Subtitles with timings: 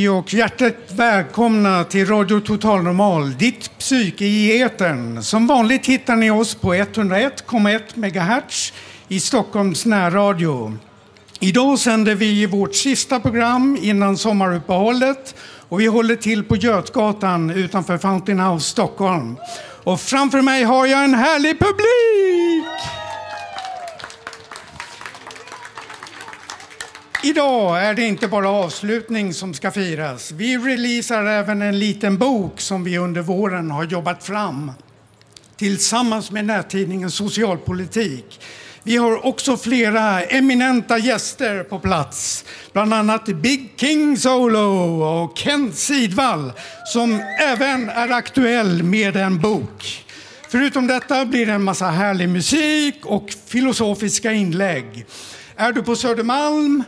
[0.00, 5.22] Hej och hjärtligt välkomna till Radio Total Normal, ditt psyke i etern.
[5.22, 8.72] Som vanligt hittar ni oss på 101,1 MHz
[9.08, 10.78] i Stockholms närradio.
[11.40, 15.34] Idag sänder vi vårt sista program innan sommaruppehållet
[15.68, 19.36] och vi håller till på Götgatan utanför Fountain House Stockholm.
[19.84, 22.99] Och framför mig har jag en härlig publik!
[27.22, 30.32] Idag är det inte bara avslutning som ska firas.
[30.32, 34.72] Vi releasar även en liten bok som vi under våren har jobbat fram
[35.56, 38.40] tillsammans med nättidningen Socialpolitik.
[38.82, 45.76] Vi har också flera eminenta gäster på plats, bland annat Big King Solo och Kent
[45.76, 46.52] Sidvall
[46.86, 50.04] som även är aktuell med en bok.
[50.48, 55.06] Förutom detta blir det en massa härlig musik och filosofiska inlägg.
[55.60, 56.84] Är du på Södermalm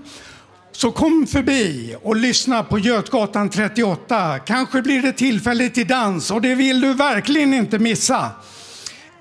[0.72, 4.38] så kom förbi och lyssna på Götgatan 38.
[4.38, 8.30] Kanske blir det tillfälle till dans och det vill du verkligen inte missa.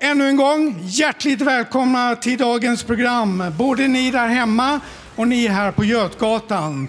[0.00, 4.80] Ännu en gång, hjärtligt välkomna till dagens program, både ni där hemma
[5.16, 6.88] och ni här på Götgatan.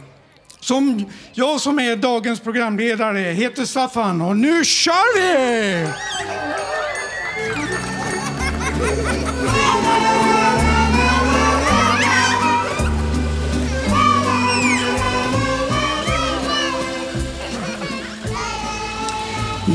[0.59, 5.88] Som jag som är dagens programledare heter Staffan och nu kör vi!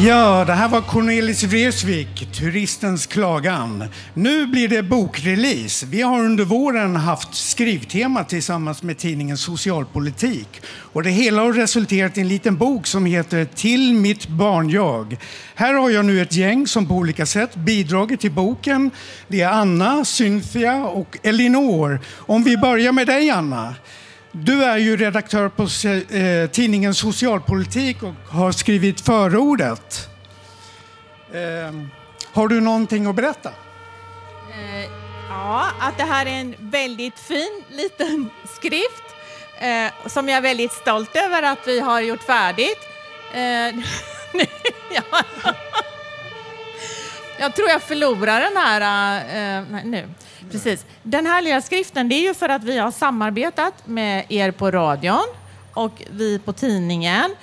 [0.01, 3.85] Ja, det här var Cornelis Vreeswijk, Turistens klagan.
[4.15, 5.87] Nu blir det bokrelease.
[5.87, 10.62] Vi har under våren haft skrivtema tillsammans med tidningen Socialpolitik.
[10.67, 15.17] Och det hela har resulterat i en liten bok som heter Till mitt barnjag.
[15.55, 18.91] Här har jag nu ett gäng som på olika sätt bidragit till boken.
[19.28, 22.01] Det är Anna, Cynthia och Elinor.
[22.17, 23.75] Om vi börjar med dig, Anna.
[24.43, 30.09] Du är ju redaktör på eh, tidningen Socialpolitik och har skrivit förordet.
[31.32, 31.75] Eh,
[32.32, 33.48] har du någonting att berätta?
[33.48, 34.91] Eh,
[35.28, 39.04] ja, att det här är en väldigt fin liten skrift
[39.60, 42.78] eh, som jag är väldigt stolt över att vi har gjort färdigt.
[43.34, 43.41] Eh,
[47.38, 48.81] jag tror jag förlorar den här
[49.59, 50.09] eh, nu.
[50.50, 50.86] Precis.
[51.03, 54.70] Den här lilla skriften det är ju för att vi har samarbetat med er på
[54.70, 55.26] radion
[55.75, 57.34] och vi på tidningen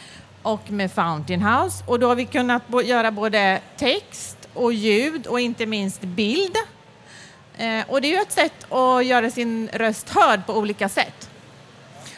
[0.42, 1.84] och med Fountain House.
[1.88, 6.56] Och då har vi kunnat göra både text och ljud och inte minst bild.
[7.58, 11.30] Eh, och det är ju ett sätt att göra sin röst hörd på olika sätt.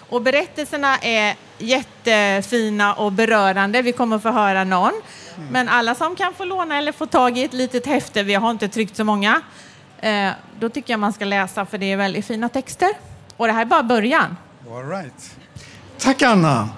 [0.10, 3.82] Och berättelserna är jättefina och berörande.
[3.82, 4.94] Vi kommer få höra någon.
[5.38, 5.50] Mm.
[5.50, 8.52] Men alla som kan få låna eller få tag i ett litet häfte, vi har
[8.52, 9.42] inte tryckt så många,
[10.00, 12.90] Eh, då tycker jag man ska läsa för det är väldigt fina texter.
[13.38, 14.38] Och det här är bara början.
[14.70, 15.36] All right.
[16.00, 16.70] Tack Anna.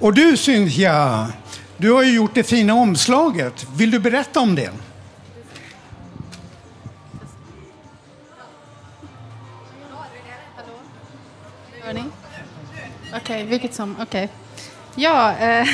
[0.00, 1.28] Och du Cynthia,
[1.76, 3.66] du har ju gjort det fina omslaget.
[3.76, 4.70] Vill du berätta om det?
[13.14, 13.96] Okej, okay, vilket som.
[14.00, 14.04] Okej.
[14.04, 14.28] Okay.
[14.94, 15.68] Ja, eh,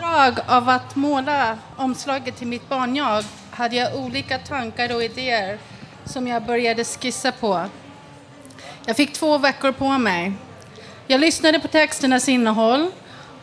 [0.00, 5.58] fick uppdrag av att måla omslaget till mitt barnjag hade jag olika tankar och idéer
[6.04, 7.68] som jag började skissa på.
[8.86, 10.32] Jag fick två veckor på mig.
[11.06, 12.90] Jag lyssnade på texternas innehåll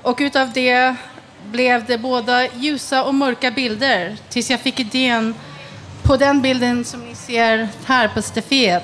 [0.02, 0.96] och utav det
[1.52, 5.36] blev det både ljusa och mörka bilder tills jag fick idén
[6.04, 8.84] på den bilden som ni ser här på stafet.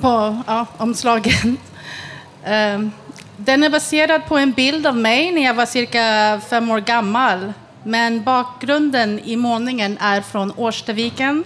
[0.00, 1.56] På ja, omslagen.
[2.44, 2.92] Ehm,
[3.40, 7.52] den är baserad på en bild av mig när jag var cirka fem år gammal.
[7.84, 11.44] Men bakgrunden i målningen är från Årstaviken.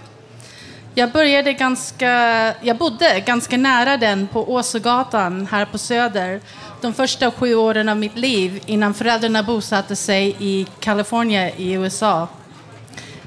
[0.94, 2.09] Jag, började ganska,
[2.61, 6.41] jag bodde ganska nära den på Åsögatan här på Söder
[6.81, 12.29] de första sju åren av mitt liv innan föräldrarna bosatte sig i Kalifornien i USA.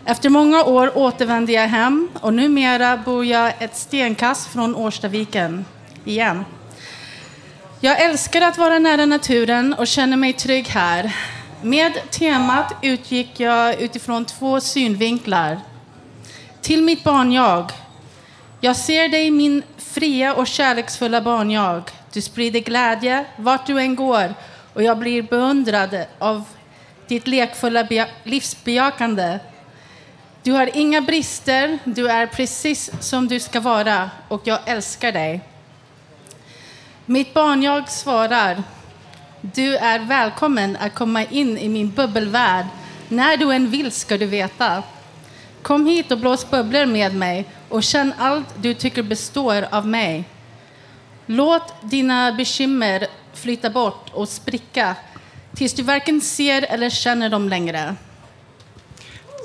[0.06, 5.66] Efter många år återvände jag hem och numera bor jag ett stenkast från Årstaviken
[6.06, 6.46] igen.
[7.86, 11.16] Jag älskar att vara nära naturen och känner mig trygg här.
[11.62, 15.60] Med temat utgick jag utifrån två synvinklar.
[16.62, 17.72] Till mitt barnjag.
[18.62, 18.76] jag.
[18.76, 21.84] Ser dig min fria och kärleksfulla barnjag.
[22.14, 24.34] Du sprider glädje vart du än går
[24.74, 26.44] och jag blir beundrad av
[27.08, 27.88] ditt lekfulla
[28.24, 29.40] livsbejakande.
[30.44, 35.55] Du har inga brister, du är precis som du ska vara och jag älskar dig.
[37.08, 38.64] Mitt barn jag svarar,
[39.42, 42.66] du är välkommen att komma in i min bubbelvärld.
[43.10, 44.84] När du än vill ska du veta.
[45.62, 50.24] Kom hit och blås bubblor med mig och känn allt du tycker består av mig.
[51.26, 54.96] Låt dina bekymmer flyta bort och spricka
[55.56, 57.96] tills du varken ser eller känner dem längre.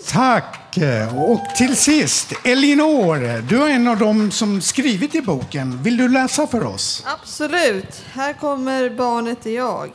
[0.09, 0.60] Tack!
[0.79, 5.83] Eh, och till sist, Elinor, du är en av dem som skrivit i boken.
[5.83, 7.05] Vill du läsa för oss?
[7.07, 8.05] Absolut.
[8.13, 9.91] Här kommer Barnet är jag.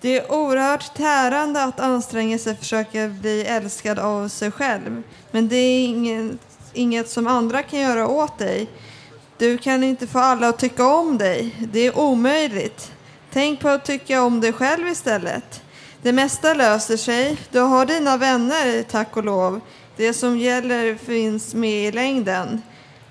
[0.00, 5.02] Det är oerhört tärande att anstränga sig för att försöka bli älskad av sig själv.
[5.30, 6.36] Men det är inget,
[6.72, 8.68] inget som andra kan göra åt dig.
[9.38, 11.68] Du kan inte få alla att tycka om dig.
[11.72, 12.92] Det är omöjligt.
[13.32, 15.61] Tänk på att tycka om dig själv istället.
[16.02, 17.38] Det mesta löser sig.
[17.50, 19.60] Du har dina vänner, tack och lov.
[19.96, 22.62] Det som gäller finns med i längden.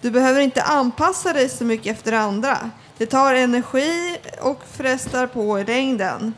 [0.01, 2.57] Du behöver inte anpassa dig så mycket efter andra.
[2.97, 6.33] Det tar energi och frestar på i längden.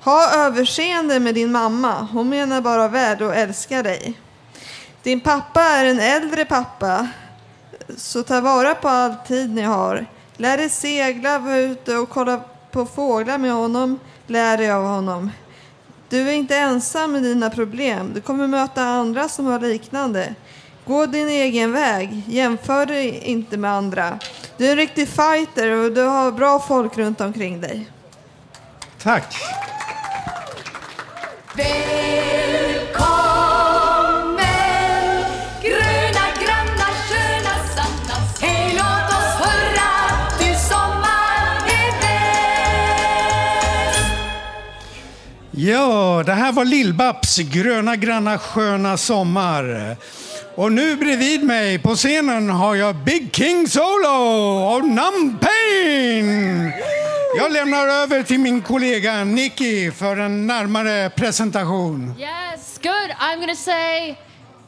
[0.00, 2.08] Ha överseende med din mamma.
[2.12, 4.14] Hon menar bara väl och älskar dig.
[5.02, 7.08] Din pappa är en äldre pappa.
[7.96, 10.06] Så ta vara på all tid ni har.
[10.36, 12.40] Lär dig segla, vara ute och kolla
[12.70, 13.98] på fåglar med honom.
[14.26, 15.30] Lär dig av honom.
[16.12, 18.12] Du är inte ensam med dina problem.
[18.14, 20.34] Du kommer möta andra som har liknande.
[20.84, 22.22] Gå din egen väg.
[22.26, 24.18] Jämför dig inte med andra.
[24.56, 27.90] Du är en riktig fighter och du har bra folk runt omkring dig.
[29.02, 29.36] Tack.
[45.64, 49.96] Ja, det här var Lill-Babs gröna, granna, sköna sommar.
[50.54, 54.08] Och nu bredvid mig på scenen har jag Big King Solo
[54.64, 56.72] av Numb Pain.
[57.36, 62.14] Jag lämnar över till min kollega Nicky för en närmare presentation.
[62.18, 63.10] Yes, good.
[63.20, 64.16] I'm gonna say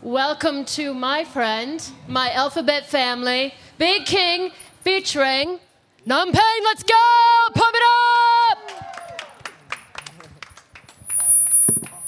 [0.03, 4.51] welcome to my friend, my alphabet family, Big King
[4.85, 5.59] featuring
[6.05, 6.61] Numpain.
[6.71, 7.53] Let's go!
[7.55, 8.14] Pump it up!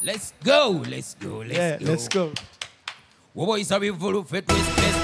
[0.06, 1.84] Let's go, let's go, let's Yeah, go.
[1.90, 2.32] let's go.
[3.34, 4.44] What boys are we full of it?
[4.48, 4.98] Let's let's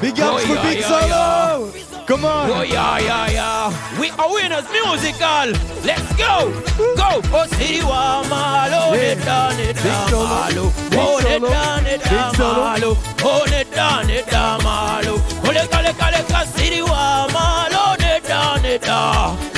[0.00, 1.72] Big ups Oh, for yeah, Big yeah, Solo!
[2.06, 2.68] Come Oh on!
[2.68, 4.00] yeah, yeah, yeah.
[4.00, 5.50] We are winners musical.
[5.82, 6.54] Let's go,
[6.94, 7.10] go.
[7.34, 9.10] Oh city wa malo, Yeah.
[9.10, 10.28] it down it Big down solo.
[10.28, 10.64] malo.
[10.88, 11.50] Big Oh it solo.
[11.50, 12.54] down it Big down solo.
[12.62, 12.96] malo.
[13.26, 15.14] Oh it down it down malo.
[15.42, 19.57] Oh le kale kale ka city wa malo, it down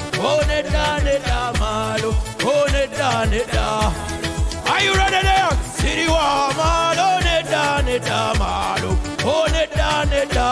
[0.23, 2.09] Oh neda neda malo
[2.43, 3.65] Oh neda neda
[4.71, 5.51] Are you ready there?
[5.77, 8.91] Siri wa malo neda neda malo
[9.25, 10.47] Oh neda neda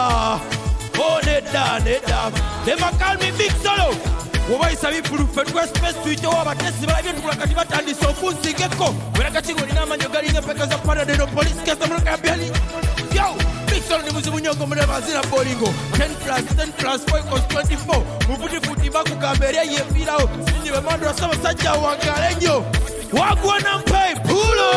[0.98, 2.20] Oh neda neda
[2.64, 3.94] Them a call me Big Solo
[4.50, 10.08] wobayisa bifulu ffe twesipesi tuyitewo abatesi balabye tukula kati batandise okunsigeko wera kati ng'olina amanyo
[10.08, 12.50] galinga empeka za paradeno polisi Bigson ni
[14.20, 15.66] muzibu nnyo ogomerera bazira bolingo.
[15.92, 22.34] 10 plus 10 plus 5 cos 24 muvutifuti bakugamba eri eyempirawo sinyi bemandula sabasajja wangale
[22.36, 22.64] nnyo
[23.12, 24.70] wagwana mpai pulo!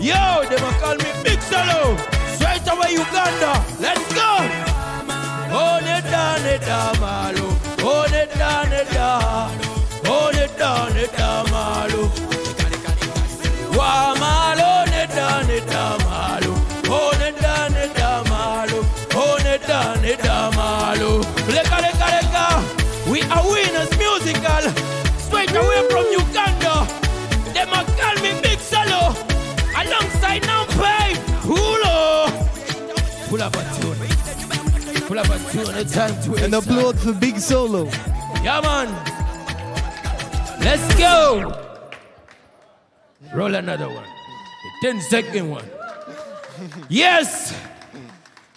[0.00, 1.96] Yo demakalmi mixalo
[2.34, 3.52] straight away uganda.
[3.80, 4.30] Let's go!
[5.64, 7.48] Oneda neda malo.
[7.92, 9.08] Oneda neda
[10.04, 12.10] oneda neda malo.
[13.78, 15.97] Wamalo neda neda
[21.48, 22.46] Leka leka leka
[23.10, 24.64] We are winners musical
[25.18, 26.86] Straight away from Uganda
[27.54, 29.14] Them a call me Big Solo
[29.80, 31.16] Alongside Nampai
[31.48, 32.28] Hulo
[33.28, 34.28] Pull up a tune
[35.08, 37.86] Pull up a tune, a time to And applaud for Big Solo.
[38.44, 38.88] Yeah, man.
[40.60, 41.54] Let's go.
[43.32, 44.04] Roll another one.
[44.82, 45.64] The 10 second one.
[46.90, 47.58] Yes.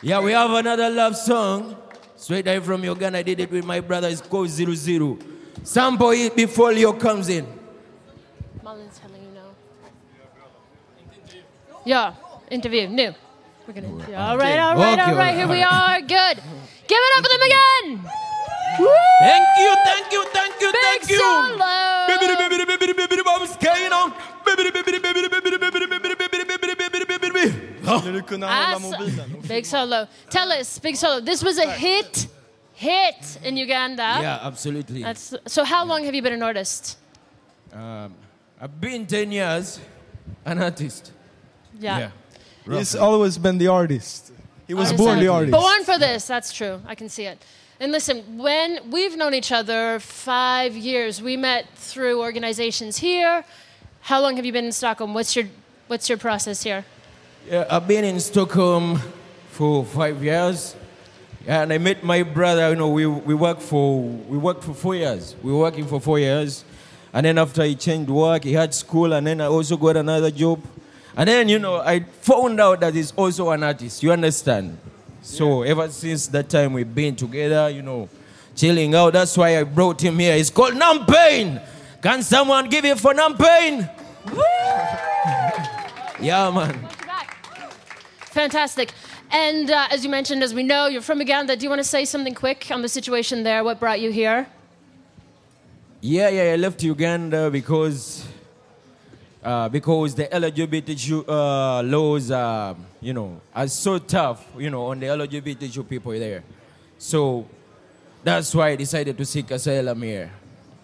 [0.02, 1.81] Yeah, we have another love song.
[2.22, 3.18] Straight out from Uganda.
[3.18, 4.08] I did it with my brother.
[4.08, 5.18] It's called Zero Zero.
[5.63, 7.48] Sample it before Leo comes in.
[8.62, 9.50] Marlon's telling you now.
[11.84, 12.13] Yeah,
[12.51, 12.88] interview.
[12.88, 13.13] New.
[13.66, 14.06] We're gonna.
[14.08, 15.34] Yeah, All right, all right, all right.
[15.36, 16.00] Here we are.
[16.01, 16.38] Good.
[16.86, 18.06] Give it up for them again.
[19.25, 21.18] Thank you, thank you, thank you, Big thank you.
[21.18, 22.06] solo.
[22.08, 24.13] Bibbidi, bibbidi, bibbidi, bibbidi, bobs, going on.
[24.46, 27.71] Bibbidi, bibbidi, bibbidi, bibbidi, bibbidi, bibbidi, bibbidi, bibbidi, bibbidi, bibbidi, bibbidi.
[28.00, 29.42] Skulle du kunna hålla Alltså, mobilen?
[29.48, 30.08] Big solo.
[30.30, 31.22] Tell us, Big solo.
[31.22, 32.28] This was a hit,
[32.74, 34.20] hit in Uganda.
[34.22, 35.04] Yeah, absolutely.
[35.04, 36.98] That's, so how long have you been an artist?
[37.74, 38.14] Um,
[38.62, 39.80] I've been 10 years
[40.46, 41.12] an artist.
[41.80, 42.12] Yeah.
[42.70, 44.32] He's always been the artist.
[44.68, 45.52] He was Artist born the and- artist.
[45.52, 46.28] Born for this.
[46.28, 46.80] That's true.
[46.88, 47.38] I can see it.
[47.80, 53.44] And listen, when we've known each other five years, we met through organizations here.
[54.02, 55.14] How long have you been in Stockholm?
[55.14, 55.46] What's your
[55.88, 56.86] What's your process here?
[57.50, 59.00] Yeah, I've been in Stockholm
[59.50, 60.76] for five years.
[61.48, 62.70] And I met my brother.
[62.70, 65.36] You know, we, we worked for we worked for four years.
[65.42, 66.64] We were working for four years,
[67.12, 70.30] and then after he changed work, he had school, and then I also got another
[70.30, 70.62] job.
[71.18, 74.04] And then you know, I found out that he's also an artist.
[74.04, 74.78] You understand?
[75.24, 77.72] So ever since that time, we've been together.
[77.72, 78.08] You know,
[78.56, 79.14] chilling out.
[79.14, 80.36] That's why I brought him here.
[80.36, 81.60] It's called Nampain.
[82.04, 83.90] Can someone give it for Nampain?
[86.22, 86.91] yeah, man.
[88.32, 88.94] Fantastic.
[89.30, 91.56] And uh, as you mentioned, as we know, you're from Uganda.
[91.56, 93.64] Do you want to say something quick on the situation there?
[93.64, 94.48] What brought you here?
[96.00, 98.26] Yeah, yeah, I left Uganda because
[99.44, 105.00] uh, because the LGBTQ uh, laws, uh, you know, are so tough, you know, on
[105.00, 106.44] the LGBTQ people there.
[106.98, 107.46] So
[108.24, 110.32] that's why I decided to seek asylum here.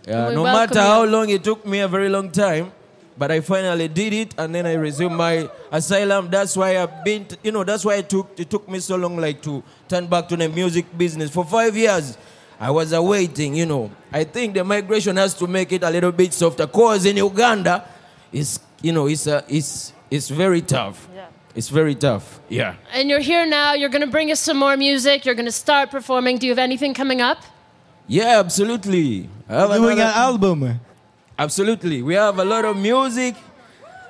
[0.07, 2.71] Uh, no matter how long it took me, a very long time,
[3.17, 6.29] but I finally did it, and then I resumed my asylum.
[6.29, 8.95] That's why I've been, t- you know, that's why it took it took me so
[8.95, 12.17] long, like to turn back to the music business for five years.
[12.59, 13.91] I was awaiting, you know.
[14.11, 16.65] I think the migration has to make it a little bit softer.
[16.67, 17.87] Cause in Uganda,
[18.31, 21.07] it's you know, it's a, it's it's very tough.
[21.13, 21.27] Yeah.
[21.55, 22.39] It's very tough.
[22.49, 22.75] Yeah.
[22.93, 23.73] And you're here now.
[23.73, 25.25] You're going to bring us some more music.
[25.25, 26.37] You're going to start performing.
[26.37, 27.39] Do you have anything coming up?
[28.05, 29.27] Yeah, absolutely.
[29.49, 30.79] I have Doing an album.
[31.39, 32.01] Absolutely.
[32.01, 33.35] We have a lot of music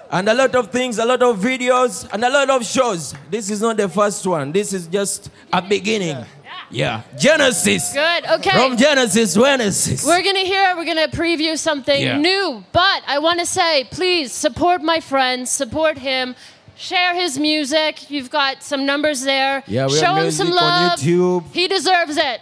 [0.09, 3.13] and a lot of things, a lot of videos, and a lot of shows.
[3.29, 4.51] This is not the first one.
[4.53, 6.23] This is just a beginning.
[6.69, 7.01] Yeah.
[7.17, 7.93] Genesis.
[7.93, 8.25] Good.
[8.25, 8.49] Okay.
[8.51, 10.05] From Genesis, Genesis.
[10.05, 12.17] We're going to hear, we're going to preview something Yeah.
[12.17, 12.63] new.
[12.71, 16.35] But I want to say, please support my friend, support him,
[16.77, 18.09] share his music.
[18.09, 19.63] You've got some numbers there.
[19.67, 20.99] Yeah, we Show have him some music on love.
[20.99, 21.51] YouTube.
[21.53, 22.39] He deserves it.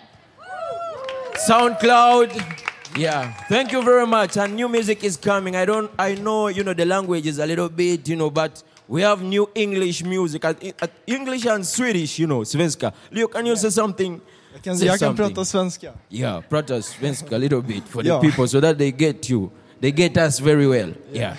[1.48, 2.62] SoundCloud.
[2.98, 4.38] Yeah, thank you very much.
[4.38, 5.56] And new music is coming.
[5.56, 8.64] I don't, I know, you know, the language is a little bit, you know, but
[8.88, 12.94] we have new English music, uh, uh, English and Swedish, you know, svenska.
[13.12, 14.22] Leo, can you say something?
[14.54, 15.34] Jag kan, Say jag kan something.
[15.36, 15.94] prata svenska.
[16.10, 18.22] Yeah, prata svenska a little bit for the Yeah.
[18.22, 19.52] people so that they get you.
[19.82, 20.94] They get us very well.
[21.12, 21.36] Yeah.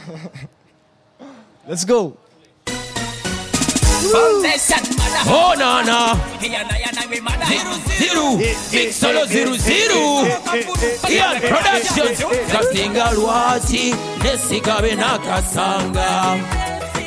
[1.69, 2.17] Let's go!
[4.15, 6.15] Oh, no, no.
[7.99, 8.37] Zero,
[8.71, 10.25] big solo zero, zero.
[11.09, 12.25] Ian Productions.
[12.53, 16.37] Kasinga lwati, nesikabe nakasanga.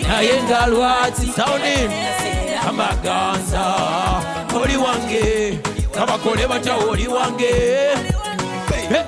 [0.08, 1.92] Nayenga lwati, sounding.
[2.68, 3.66] Amaganza.
[4.62, 5.60] Oli wange.
[5.94, 7.90] Kabakole batya oli wange.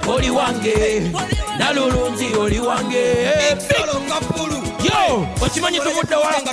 [0.07, 1.11] Oli wange.
[1.57, 3.27] Nalulunzi oli wange.
[4.83, 6.51] Yo, okimanyi tuvudde wanga?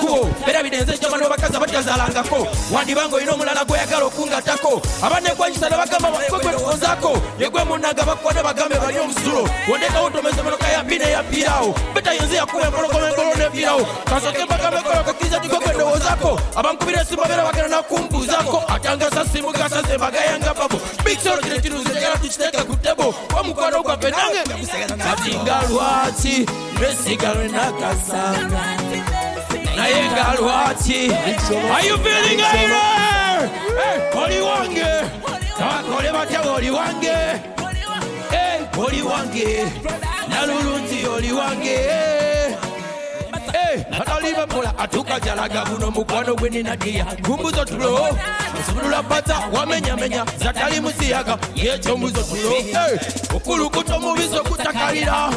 [0.00, 4.82] Tuwo era bidenze jamano bakazi abatyazalangako wandibanga olina omulala gweyagala okungatako.
[5.02, 9.48] Abanekwanyisa ne bagamba bakwe gwetuwozaako yegwe munaga bakwade bagambe bali omusulo.
[9.68, 16.40] Wondekawo tomeze emotoka yambi neyapiirawo betayinza yakuba empologoma engolo neviirawo kasoke bagambe kolakakiriza tiko gwendowozaako
[16.56, 20.80] abankubira esimu babeera bagenda nakumbuuzako atangasa simu gasaze embaga yanga babo.
[21.04, 24.42] Bikisolo kino kiruze jagala tukiteeke ku tebo wamukwano gwaffe nange
[25.04, 26.46] kati nga lwaki
[26.80, 28.62] lwesigalwe Karina Kasanga.
[29.76, 31.10] Nayenga Lwati.
[31.10, 32.86] Are you feeling Ira?
[33.78, 34.90] Hey, Oliwange.
[35.58, 37.16] Bakole batya Oliwange.
[38.30, 39.48] Hey, Oliwange.
[40.30, 41.78] Nalulunti Oliwange.
[43.52, 48.08] Hey, ataliba pola atuka jalaga buno mukwano gwe ninadia gumbuzo tulo
[48.60, 52.52] nsubulula bata wamenyamenya zatali musiyaga yekyo mbuzo tulo
[53.36, 55.30] okulukuta omubizi okutakalira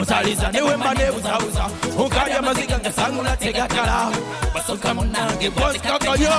[0.00, 1.64] osaliza newemba nebuzabuza
[1.98, 4.10] okalya amaziga gasangula tegakala
[4.54, 6.30] basoka munange bwasikakanya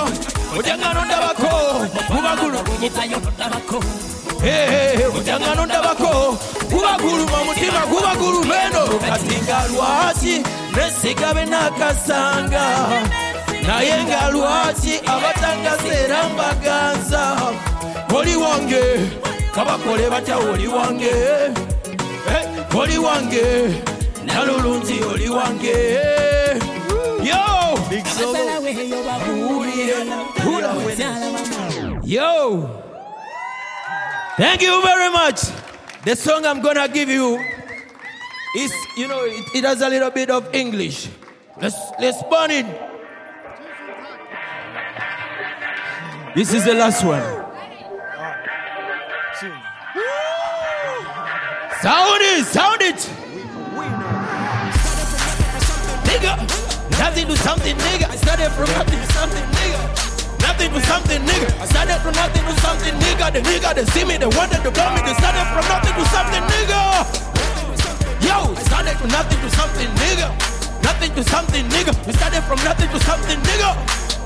[0.58, 1.50] ojangano ndabako
[2.14, 3.78] mubagulu gunyitayo ndabako
[5.18, 6.38] ojangano ndabako
[6.70, 7.58] mubagulu mamut
[9.44, 10.42] nga lwaki
[10.76, 12.64] nesigabe nakasanga
[13.66, 17.22] naye nga lwaki abatangaza era mbaganza.
[18.14, 18.82] Oli wange
[19.54, 21.12] kabakole batya oli wange
[22.70, 23.82] Eh, oli wange
[24.24, 25.76] nalulungi oli wange.
[27.22, 27.76] Yo!
[32.02, 32.70] Yo!
[34.36, 35.40] Thank you very much.
[36.04, 37.38] The song i'm gonna give you
[38.56, 41.08] is you know it, it has a little bit of english.
[41.60, 42.66] Let's let's burn it.
[46.34, 47.47] This is the last one
[51.78, 52.98] Sound it, sound it.
[56.10, 56.34] Nigga,
[56.98, 58.10] nothing to something, nigga.
[58.10, 59.78] I started from nothing to something, nigga.
[60.42, 61.54] Nothing to something, nigga.
[61.62, 63.30] I started from nothing to something, nigga.
[63.30, 65.06] The nigga they see me, they wanted to blow me.
[65.06, 66.82] They started from nothing to something, nigga.
[68.26, 70.34] Yo, I started from nothing to something, nigga.
[70.82, 71.94] Nothing to something, nigga.
[72.10, 73.70] We started from nothing to something, nigga.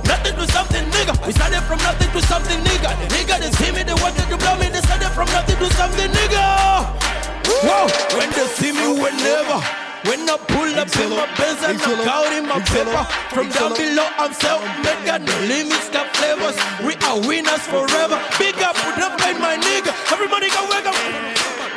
[0.08, 1.12] Nothing to something, nigga.
[1.26, 2.96] We started from nothing to something, nigga.
[2.96, 4.72] The nigga they see me, they wanted to blow me.
[4.72, 7.02] They started from nothing to something, nigga.
[7.46, 7.86] Whoa,
[8.18, 9.60] when they see me, whenever.
[10.02, 13.04] When I pull up in my Benz and I'm counting my paper.
[13.30, 16.58] From down below I'm self-made, got no limits, got flavors.
[16.82, 18.18] We are winners forever.
[18.34, 19.94] Big up, put up in my nigga.
[20.10, 20.98] Everybody go wake up.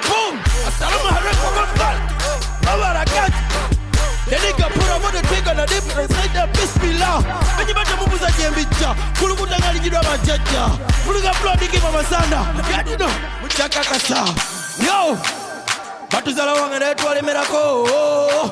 [0.10, 1.98] Boom, Assalamu alaikum warahmatullahi
[2.66, 3.42] wabarakatuh
[4.26, 5.86] The nigga put up on the trigger na dip.
[5.94, 7.22] And say the bismillah
[7.58, 10.70] Benye bata mubuza jembicha Kulukuta ngalijidwa majaja
[11.06, 12.42] Kuluga blood ikiva masanda
[12.72, 13.10] Yadino,
[13.42, 14.26] muchaka kasa
[14.82, 15.18] Yo,
[16.26, 18.52] batuzala wange naye twalemerako oh, oh.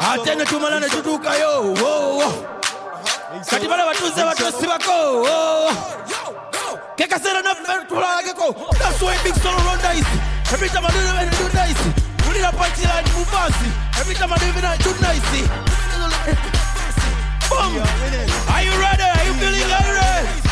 [0.00, 2.32] ate ne tumala ne tutuukayo oh,
[3.50, 3.68] kati
[9.88, 10.06] dice
[10.52, 11.84] every time I do it I do nice.
[12.28, 13.68] Ulira punchline muvasi
[14.00, 15.48] every time I do it I do nice.
[17.48, 17.80] Boom.
[18.52, 19.02] Are you ready?
[19.02, 20.47] Are you feeling alright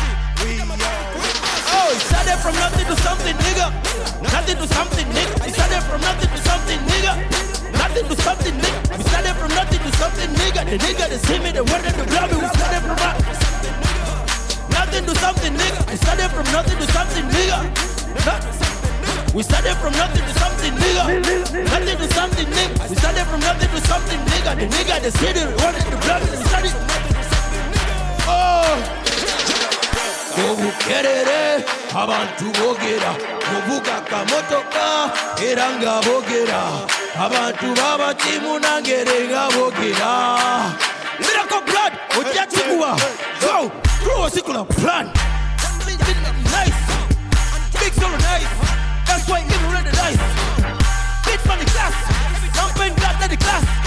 [1.87, 3.71] Oh, it started from nothing to something, nigga.
[4.19, 5.47] Nothing to something, nigga.
[5.47, 7.15] It started from nothing to something, nigga.
[7.79, 8.99] Nothing to something, nigga.
[8.99, 10.67] We started from nothing to something, nigga.
[10.67, 12.43] The nigga they see me, they wanted to grab me.
[12.43, 13.39] We started from nothing.
[14.75, 15.81] Nothing to something, nigga.
[15.87, 17.59] We started from nothing to something, nigga.
[19.31, 21.05] We started from nothing to something, nigga.
[21.71, 22.75] Nothing to something, nigga.
[22.91, 24.59] We started from nothing to something, nigga.
[24.59, 26.35] The nigga they see they wanted to grab me.
[26.35, 26.75] We started.
[28.27, 29.06] Oh
[30.37, 33.13] bobukerere abantu bogera.
[33.57, 34.87] Obugaka motoka
[35.43, 36.63] era nga bogera.
[37.25, 40.13] Abantu babakimu nangere nga bogera.
[41.19, 42.97] Miracle blood ojja kiguwa
[43.41, 45.07] go through plan.
[46.53, 46.79] Nice.
[47.81, 48.51] Big solo nice.
[49.07, 50.23] That's why you read the nice.
[51.25, 51.95] Bitch from the class.
[52.55, 53.86] Jumping blood at the class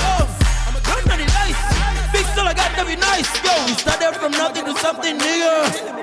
[2.39, 5.99] big solo got to be nice yo we started from nothing to something nigga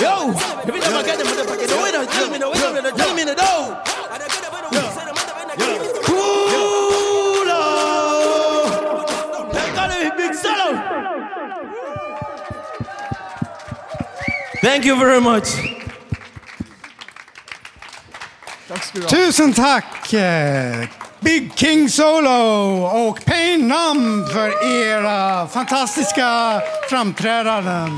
[0.00, 0.30] Yo,
[0.66, 3.14] every time I get them, motherfucker, the way they tell me, the way they tell
[3.14, 3.82] me, the dough.
[14.62, 15.48] Thank you very much.
[19.08, 20.12] Tusen tack!
[20.14, 20.88] Eh,
[21.20, 22.30] Big King Solo
[22.84, 27.90] och Pain Numb för era fantastiska framträdanden.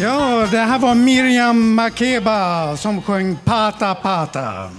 [0.00, 4.70] Ja, det här var Miriam Makeba som sjöng Pata Pata.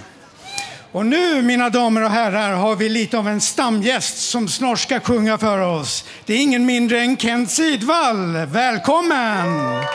[0.91, 4.99] Och nu, mina damer och herrar, har vi lite av en stamgäst som snart ska
[4.99, 6.05] sjunga för oss.
[6.25, 8.45] Det är ingen mindre än Kent Sidvall.
[8.45, 9.85] Välkommen!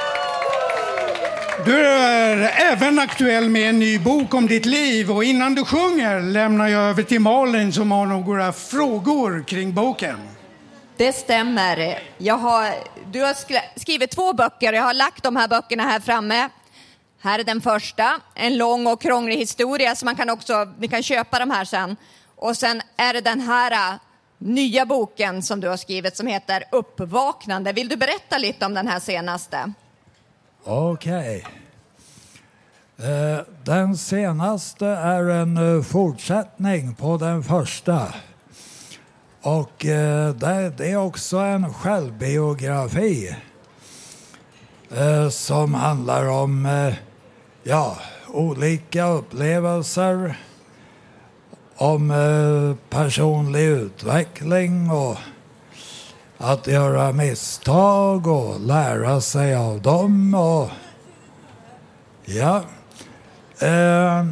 [1.64, 6.20] Du är även aktuell med en ny bok om ditt liv och innan du sjunger
[6.20, 10.18] lämnar jag över till Malin som har några frågor kring boken.
[10.96, 12.02] Det stämmer.
[12.18, 12.74] Jag har,
[13.12, 13.34] du har
[13.78, 14.72] skrivit två böcker.
[14.72, 16.48] Jag har lagt de här böckerna här framme.
[17.20, 21.02] Här är den första, en lång och krånglig historia, så man kan också, ni kan
[21.02, 21.96] köpa de här sen.
[22.36, 23.98] Och sen är det den här äh,
[24.38, 27.72] nya boken som du har skrivit som heter Uppvaknande.
[27.72, 29.72] Vill du berätta lite om den här senaste?
[30.64, 31.46] Okej.
[32.98, 38.14] Eh, Den senaste är en eh, fortsättning på den första.
[39.42, 43.36] Och eh, det, det är också en självbiografi
[44.96, 46.94] eh, som handlar om eh,
[47.62, 47.96] ja,
[48.28, 50.38] olika upplevelser
[51.76, 55.16] om eh, personlig utveckling och
[56.40, 60.68] att göra misstag och lära sig av dem och
[62.24, 62.56] Ja.
[63.66, 64.26] Eh,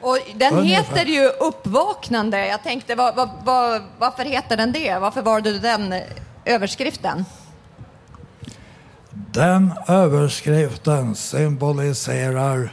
[0.00, 0.96] Och den Ungefär.
[0.96, 2.46] heter ju Uppvaknande.
[2.46, 4.98] Jag tänkte, vad, vad, vad, varför heter den det?
[4.98, 5.94] Varför valde du den
[6.44, 7.24] överskriften?
[9.10, 12.72] den överskriften symboliserar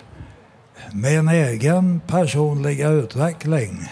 [0.94, 3.92] min egen personliga utveckling.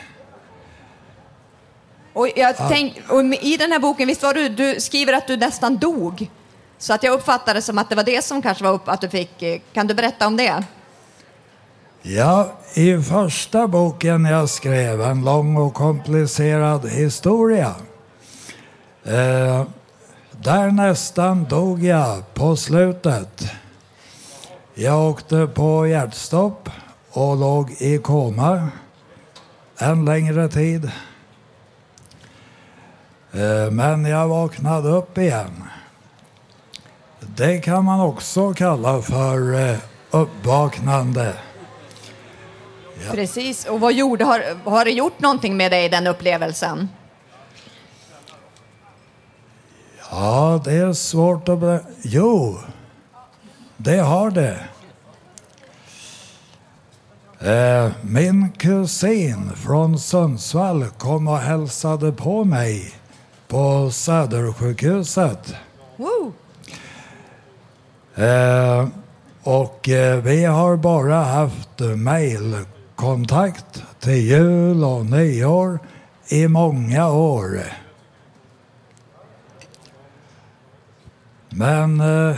[2.13, 2.67] Och jag Ja.
[2.69, 6.30] tänk, och I den här boken, visst var du, du skriver att du nästan dog?
[6.78, 9.10] Så att jag uppfattade som att det var det som kanske var upp, att du
[9.10, 9.41] fick.
[9.43, 10.63] eh, Kan du berätta om det?
[12.02, 17.76] Ja, i första boken jag skrev, en lång och komplicerad historia.
[19.06, 19.63] Eh,
[20.32, 23.43] där nästan dog jag på slutet.
[24.73, 26.69] Jag åkte på hjärtstopp
[27.12, 28.67] och låg i koma
[29.78, 30.91] en längre tid.
[33.34, 35.63] Eh, men jag vaknade upp igen.
[37.19, 39.78] Det kan man också kalla för eh,
[40.12, 41.34] uppvaknande.
[43.06, 43.12] Ja.
[43.12, 43.65] Precis.
[43.65, 46.89] Och vad gjorde, har, har det gjort någonting med dig, den upplevelsen?
[50.12, 51.84] Ja, det är svårt att...
[52.02, 52.60] Jo,
[53.78, 54.60] det har det.
[57.39, 62.93] Eh, min kusin från Sundsvall kom och hälsade på mig
[63.54, 65.56] på Södersjukhuset.
[65.98, 66.34] Woo.
[68.16, 68.88] Eh,
[69.44, 75.80] och eh, vi har bara haft mejlkontakt till jul och nyår
[76.28, 77.60] i många år.
[81.50, 82.36] Men eh,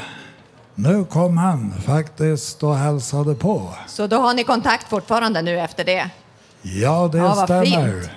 [0.76, 3.70] nu kom han faktiskt och hälsade på.
[3.88, 6.10] Så då har ni kontakt fortfarande nu efter det?
[6.62, 8.02] Ja, det Ja, stämmer.
[8.02, 8.10] fint.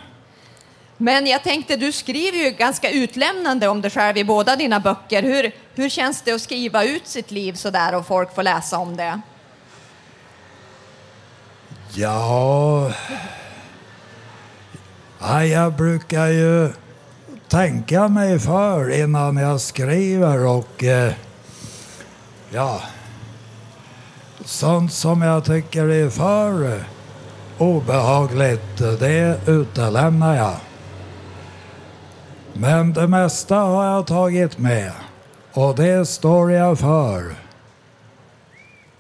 [1.00, 5.22] Men jag tänkte, du skriver ju ganska utlämnande om dig själv i båda dina böcker.
[5.22, 8.78] Hur, hur känns det att skriva ut sitt liv så där och folk får läsa
[8.78, 9.20] om det?
[11.94, 12.92] Ja...
[15.20, 16.72] ja, jag brukar ju
[17.48, 21.12] tänka mig för innan jag skriver och eh,
[22.50, 22.82] ja,
[24.44, 26.84] sånt som jag tycker är för
[27.58, 30.67] obehagligt, det utelämnar jag.
[32.60, 34.92] Men det mesta har jag tagit med
[35.52, 37.34] och det står jag för.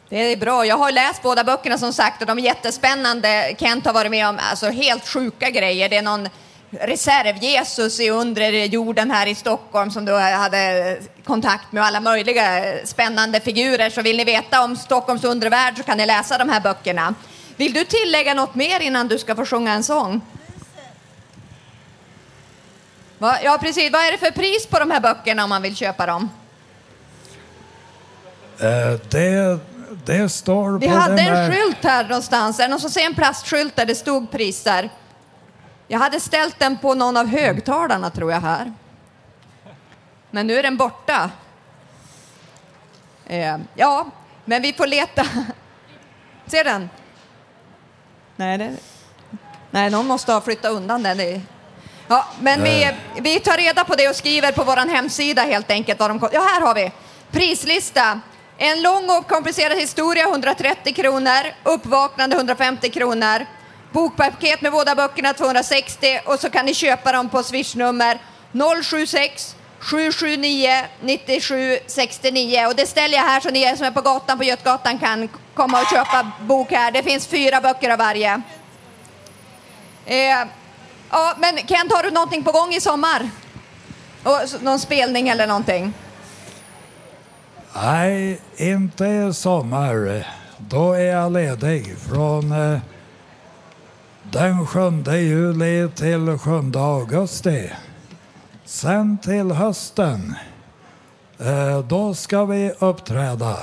[0.08, 0.66] Det är bra.
[0.66, 3.54] Jag har läst båda böckerna som sagt och de är jättespännande.
[3.58, 5.88] Kent har varit med om alltså, helt sjuka grejer.
[5.88, 6.28] Det är någon
[6.70, 12.62] reserv-Jesus i undre jorden här i Stockholm som du hade kontakt med och alla möjliga
[12.84, 13.90] spännande figurer.
[13.90, 17.14] Så vill ni veta om Stockholms undre värld så kan ni läsa de här böckerna.
[17.56, 20.20] Vill du tillägga något mer innan du ska få sjunga en sång?
[23.18, 23.38] Va?
[23.42, 23.92] Ja, precis.
[23.92, 26.30] Vad är det för pris på de här böckerna om man vill köpa dem?
[28.60, 29.58] Eh, det,
[30.04, 31.50] det står Vi på hade den en där...
[31.52, 32.58] skylt här någonstans.
[32.58, 34.90] Är det någon som ser en plastskylt där det stod priser?
[35.88, 38.72] Jag hade ställt den på någon av högtalarna tror jag här.
[40.30, 41.30] Men nu är den borta.
[43.26, 44.06] Eh, ja,
[44.44, 45.26] men vi får leta.
[46.46, 46.90] Ser den?
[48.36, 48.76] Nej, det...
[49.70, 51.16] Nej, någon måste ha flyttat undan den.
[51.18, 51.40] Det-
[52.08, 52.90] Ja, men vi,
[53.20, 56.00] vi tar reda på det och skriver på vår hemsida helt enkelt.
[56.00, 56.92] Vad de, ja, här har vi.
[57.30, 58.20] Prislista.
[58.58, 61.52] En lång och komplicerad historia 130 kronor.
[61.62, 63.46] Uppvaknande 150 kronor.
[63.92, 68.18] Bokpaket med båda böckerna 260 och så kan ni köpa dem på swishnummer
[68.82, 74.38] 076 779 97 69 och det ställer jag här så ni som är på gatan
[74.38, 76.90] på Götgatan kan komma och köpa bok här.
[76.90, 78.42] Det finns fyra böcker av varje.
[80.06, 80.44] Eh,
[81.10, 83.30] ja, men Kent, har du någonting på gång i sommar?
[84.22, 85.92] Och, någon spelning eller någonting?
[87.74, 90.26] Nej, inte i sommar.
[90.58, 92.78] Då är jag ledig från eh,
[94.22, 97.72] den 7 juli till 7 augusti.
[98.64, 100.34] Sen till hösten,
[101.38, 103.56] eh, då ska vi uppträda.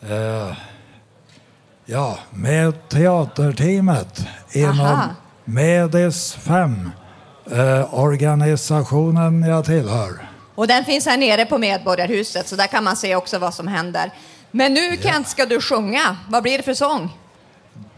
[0.00, 0.56] Eh,
[1.84, 5.08] ja, med teaterteamet inom Aha.
[5.44, 6.90] Medis 5,
[7.50, 10.28] eh, organisationen jag tillhör.
[10.54, 13.68] Och den finns här nere på Medborgarhuset så där kan man se också vad som
[13.68, 14.10] händer.
[14.50, 16.16] Men nu Kent ska du sjunga.
[16.28, 17.18] Vad blir det för sång?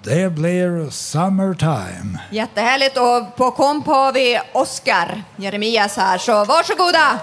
[0.02, 2.18] Det blir Summertime.
[2.30, 7.20] Jättehärligt och på komp har vi Oskar Jeremias här så varsågoda!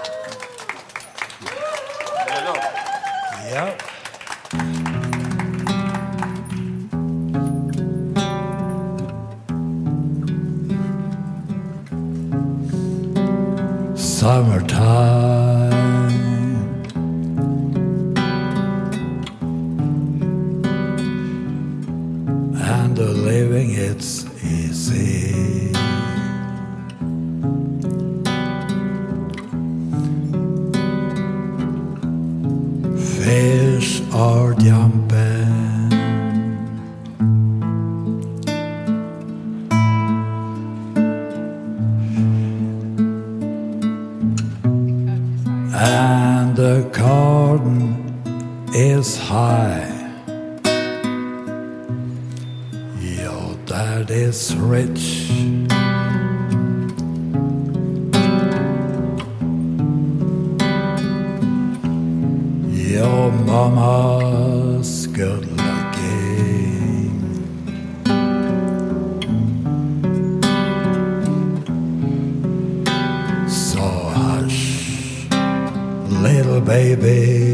[3.54, 3.68] Ja.
[14.24, 15.43] Summertime
[46.74, 47.78] the garden
[48.74, 49.86] is high.
[52.98, 55.30] Your dad is rich.
[62.90, 65.53] Your mama's good
[76.64, 77.53] baby.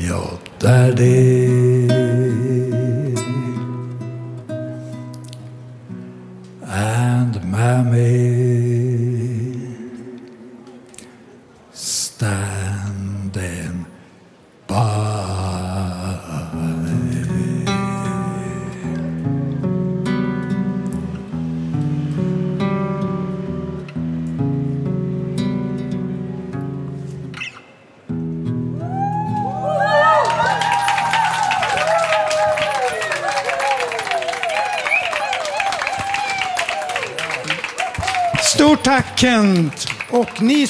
[0.00, 1.69] Your daddy.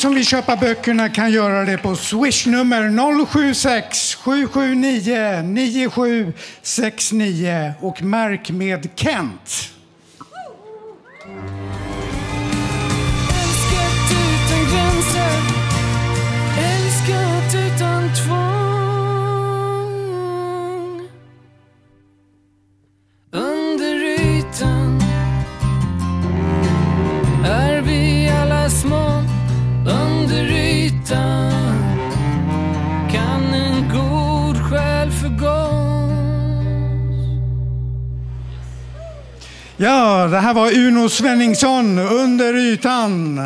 [0.00, 8.88] Som vill köpa böckerna kan göra det på swishnummer 076 779 9769 och märk med
[8.94, 9.69] Kent.
[40.50, 43.40] Här var Uno Svenningsson under ytan.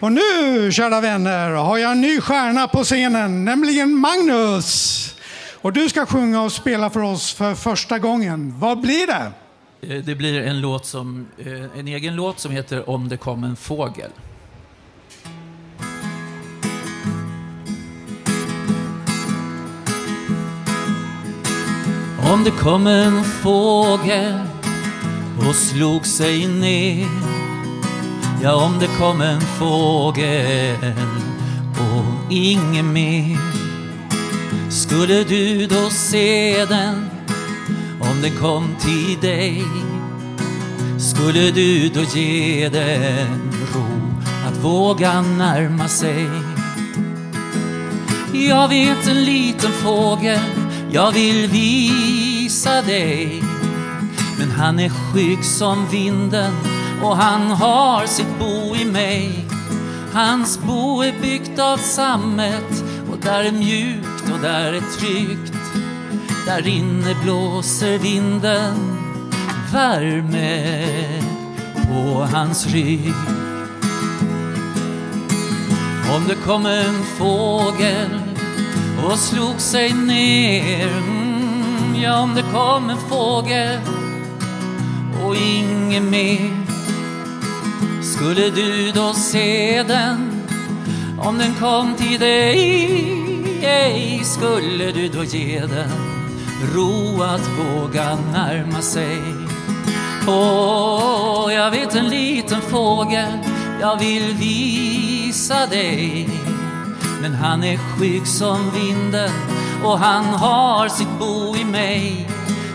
[0.00, 5.16] Och nu, kära vänner, har jag en ny stjärna på scenen, nämligen Magnus.
[5.60, 8.54] Och du ska sjunga och spela för oss för första gången.
[8.58, 9.32] Vad blir det?
[9.94, 13.44] Eh, det blir en, låt som, eh, en egen låt som heter Om det kom
[13.44, 14.10] en fågel.
[22.32, 24.40] Om det kom en fågel
[25.38, 27.08] och slog sig ner.
[28.42, 30.94] Ja, om det kom en fågel
[31.72, 33.38] och ingen mer.
[34.70, 37.10] Skulle du då se den?
[38.00, 39.62] Om den kom till dig
[40.98, 43.84] Skulle du då ge den ro
[44.48, 46.28] att våga närma sig?
[48.32, 50.40] Jag vet en liten fågel
[50.90, 53.42] jag vill visa dig
[54.38, 56.52] men han är skygg som vinden
[57.02, 59.44] och han har sitt bo i mig
[60.12, 65.54] Hans bo är byggt av sammet och där är mjukt och där är tryggt
[66.46, 68.74] där inne blåser vinden
[69.72, 70.86] värme
[71.74, 73.14] på hans rygg.
[76.16, 78.20] Om det kom en fågel
[79.06, 83.78] och slog sig ner mm, Ja, om det kom en fågel
[85.24, 86.50] och inget mer
[88.02, 90.42] Skulle du då se den
[91.18, 93.24] om den kom till dig
[93.62, 96.14] ej skulle du då ge den
[96.74, 99.18] ro att våga närma sig.
[100.28, 103.38] Åh, jag vet en liten fågel
[103.80, 106.28] jag vill visa dig.
[107.22, 109.30] Men han är skygg som vinden
[109.84, 112.28] och han har sitt bo i mig.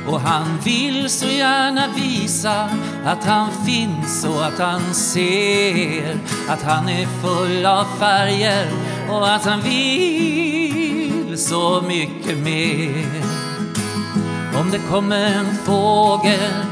[0.10, 2.70] Och han vill så gärna visa
[3.06, 6.18] att han finns och att han ser
[6.48, 8.68] att han är full av färger
[9.10, 13.24] och att han vill så mycket mer.
[14.60, 16.66] Om det kom en fågel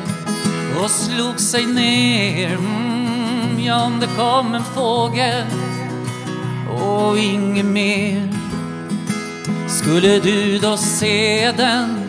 [0.84, 5.46] och slog sig ner mm, Ja, om det kom en fågel
[6.82, 8.34] och inget mer
[9.68, 12.07] Skulle du då se den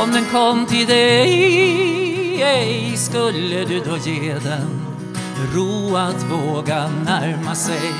[0.00, 4.82] om den kom till dig ej skulle du då ge den
[5.54, 7.92] ro att våga närma sig.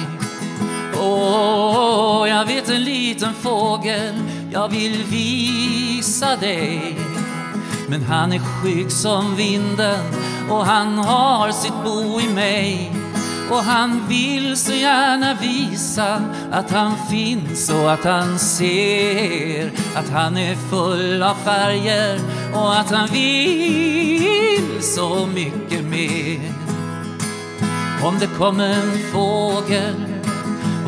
[1.00, 4.14] Åh, jag vet en liten fågel
[4.52, 6.98] jag vill visa dig.
[7.88, 10.00] Men han är skygg som vinden
[10.50, 13.01] och han har sitt bo i mig
[13.52, 16.20] och han vill så gärna visa
[16.52, 22.20] att han finns och att han ser att han är full av färger
[22.54, 26.52] och att han vill så mycket mer.
[28.04, 29.94] Om det kom en fågel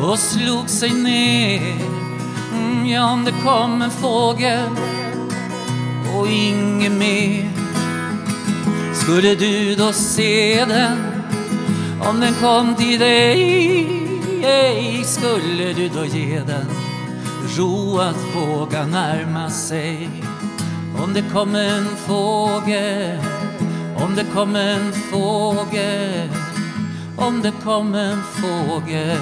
[0.01, 1.75] och slog sig ner
[2.53, 4.69] mm, Ja, om det kom en fågel
[6.17, 7.49] och inget mer
[8.93, 11.14] Skulle du då se den
[12.05, 13.87] om den kom till dig
[14.43, 16.65] ej skulle du då ge den
[17.57, 20.09] ro att våga närma sig
[21.03, 23.19] om det kom en fågel
[23.95, 26.29] om det kom en fågel
[27.17, 29.17] om det kom en fågel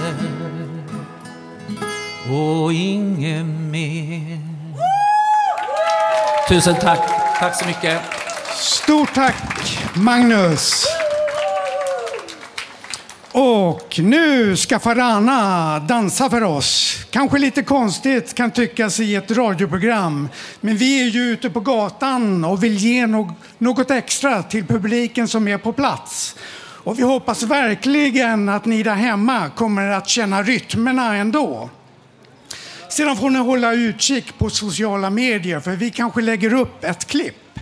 [2.29, 4.53] och inget mer
[6.49, 6.99] Tusen tack.
[7.39, 8.01] Tack så mycket.
[8.55, 9.35] Stort tack,
[9.93, 10.85] Magnus.
[13.35, 16.97] Och nu ska Farana dansa för oss.
[17.09, 20.29] Kanske lite konstigt kan tyckas i ett radioprogram.
[20.61, 25.27] Men vi är ju ute på gatan och vill ge no något extra till publiken
[25.27, 26.35] som är på plats.
[26.57, 31.69] Och vi hoppas verkligen att ni där hemma kommer att känna rytmerna ändå.
[32.89, 37.59] Sedan får ni hålla utkik på sociala medier för vi kanske lägger upp ett klipp.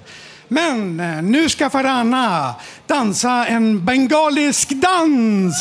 [0.54, 2.56] Men eh, nu ska Farana
[2.92, 5.56] dansa en bengalisk dans.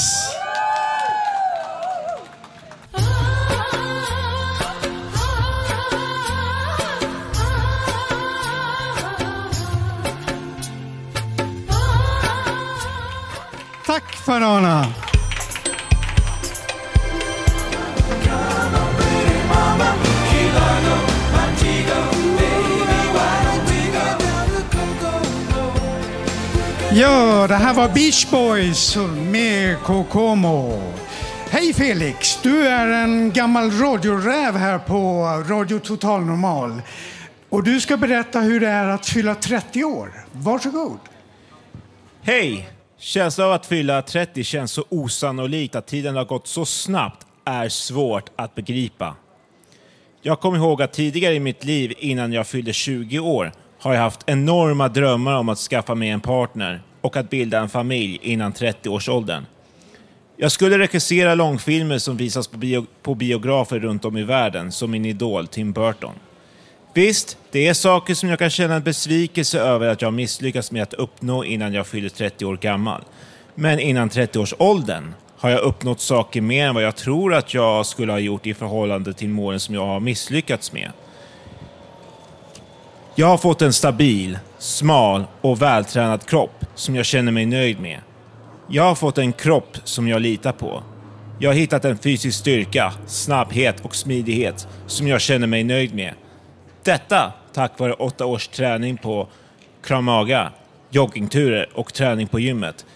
[13.86, 14.99] Tack Farana.
[26.92, 28.96] Ja, det här var Beach Boys
[29.30, 30.82] med Kokomo.
[31.50, 36.82] Hej Felix, du är en gammal radioräv här på Radio Total Normal.
[37.48, 40.12] Och du ska berätta hur det är att fylla 30 år.
[40.32, 40.98] Varsågod.
[42.22, 42.68] Hej!
[42.98, 47.68] Känslan av att fylla 30 känns så osannolikt att tiden har gått så snabbt är
[47.68, 49.16] svårt att begripa.
[50.22, 54.00] Jag kommer ihåg att tidigare i mitt liv, innan jag fyllde 20 år, har jag
[54.00, 58.52] haft enorma drömmar om att skaffa mig en partner och att bilda en familj innan
[58.52, 59.46] 30-årsåldern.
[60.36, 64.90] Jag skulle regissera långfilmer som visas på, bio på biografer runt om i världen, som
[64.90, 66.14] min idol Tim Burton.
[66.94, 70.82] Visst, det är saker som jag kan känna en besvikelse över att jag misslyckats med
[70.82, 73.04] att uppnå innan jag fyller 30 år gammal.
[73.54, 78.12] Men innan 30-årsåldern har jag uppnått saker mer än vad jag tror att jag skulle
[78.12, 80.90] ha gjort i förhållande till målen som jag har misslyckats med.
[83.20, 88.00] Jag har fått en stabil, smal och vältränad kropp som jag känner mig nöjd med.
[88.68, 90.82] Jag har fått en kropp som jag litar på.
[91.38, 96.14] Jag har hittat en fysisk styrka, snabbhet och smidighet som jag känner mig nöjd med.
[96.82, 99.28] Detta tack vare åtta års träning på
[99.82, 100.52] kramaga,
[100.90, 102.86] joggingturer och träning på gymmet.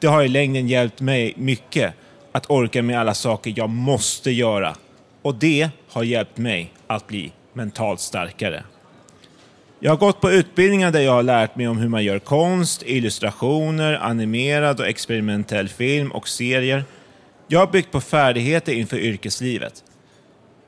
[0.00, 1.94] Det har i längden hjälpt mig mycket
[2.32, 4.76] att orka med alla saker jag måste göra.
[5.22, 8.64] Och det har hjälpt mig att bli mentalt starkare.
[9.84, 12.82] Jag har gått på utbildningar där jag har lärt mig om hur man gör konst,
[12.86, 16.84] illustrationer, animerad och experimentell film och serier.
[17.48, 19.84] Jag har byggt på färdigheter inför yrkeslivet.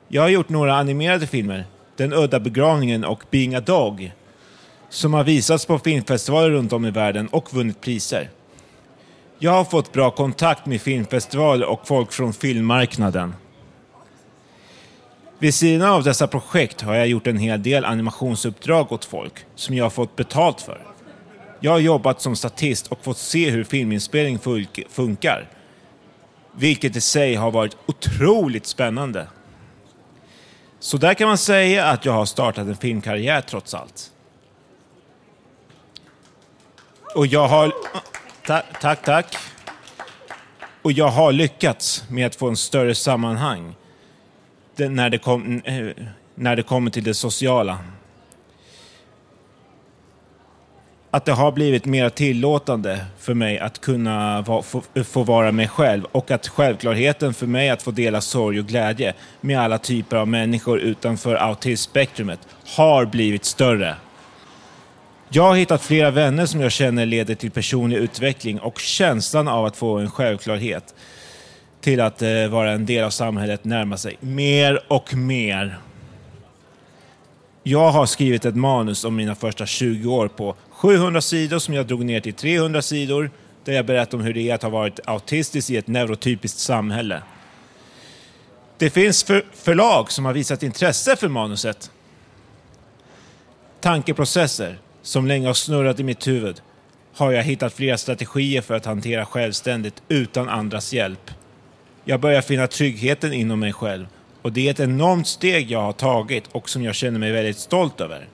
[0.07, 1.65] Jag har gjort några animerade filmer,
[1.95, 4.11] Den udda begravningen och Being a Dog,
[4.89, 8.29] som har visats på filmfestivaler runt om i världen och vunnit priser.
[9.39, 13.33] Jag har fått bra kontakt med filmfestivaler och folk från filmmarknaden.
[15.39, 19.75] Vid sidan av dessa projekt har jag gjort en hel del animationsuppdrag åt folk som
[19.75, 20.81] jag har fått betalt för.
[21.59, 24.39] Jag har jobbat som statist och fått se hur filminspelning
[24.89, 25.49] funkar.
[26.55, 29.27] Vilket i sig har varit otroligt spännande.
[30.79, 34.11] Så där kan man säga att jag har startat en filmkarriär trots allt.
[37.15, 37.73] Och jag har...
[38.45, 39.37] Ta, tack, tack.
[40.81, 43.75] Och jag har lyckats med att få en större sammanhang
[44.77, 45.61] det, när, det kom,
[46.35, 47.77] när det kommer till det sociala.
[51.11, 55.67] Att det har blivit mer tillåtande för mig att kunna va, få, få vara mig
[55.67, 60.17] själv och att självklarheten för mig att få dela sorg och glädje med alla typer
[60.17, 63.95] av människor utanför autismspektrumet har blivit större.
[65.29, 69.65] Jag har hittat flera vänner som jag känner leder till personlig utveckling och känslan av
[69.65, 70.95] att få en självklarhet
[71.87, 75.77] till att eh, vara en del av samhället närmar sig mer och mer.
[77.63, 81.87] Jag har skrivit ett manus om mina första 20 år på 700 sidor som jag
[81.87, 83.31] drog ner till 300 sidor
[83.63, 87.21] där jag berättar om hur det är att ha varit autistisk i ett neurotypiskt samhälle.
[88.77, 91.91] Det finns för förlag som har visat intresse för manuset.
[93.79, 96.61] Tankeprocesser som länge har snurrat i mitt huvud
[97.13, 101.31] har jag hittat flera strategier för att hantera självständigt utan andras hjälp.
[102.09, 104.07] Jag börjar finna tryggheten inom mig själv
[104.41, 107.57] och det är ett enormt steg jag har tagit och som jag känner mig väldigt
[107.57, 108.27] stolt över.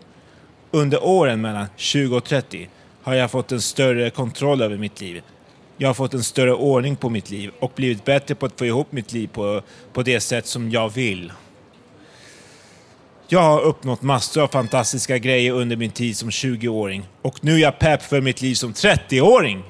[0.71, 2.69] Under åren mellan 20 och 30
[3.03, 5.21] har jag fått en större kontroll över mitt liv.
[5.77, 8.65] Jag har fått en större ordning på mitt liv och blivit bättre på att få
[8.65, 9.61] ihop mitt liv på,
[9.93, 11.31] på det sätt som jag vill.
[13.27, 17.59] Jag har uppnått massor av fantastiska grejer under min tid som 20-åring och nu är
[17.59, 19.63] jag pepp för mitt liv som 30-åring.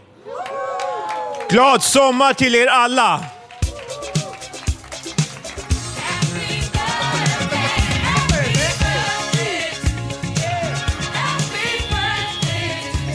[1.50, 3.26] Glad sommar till er alla!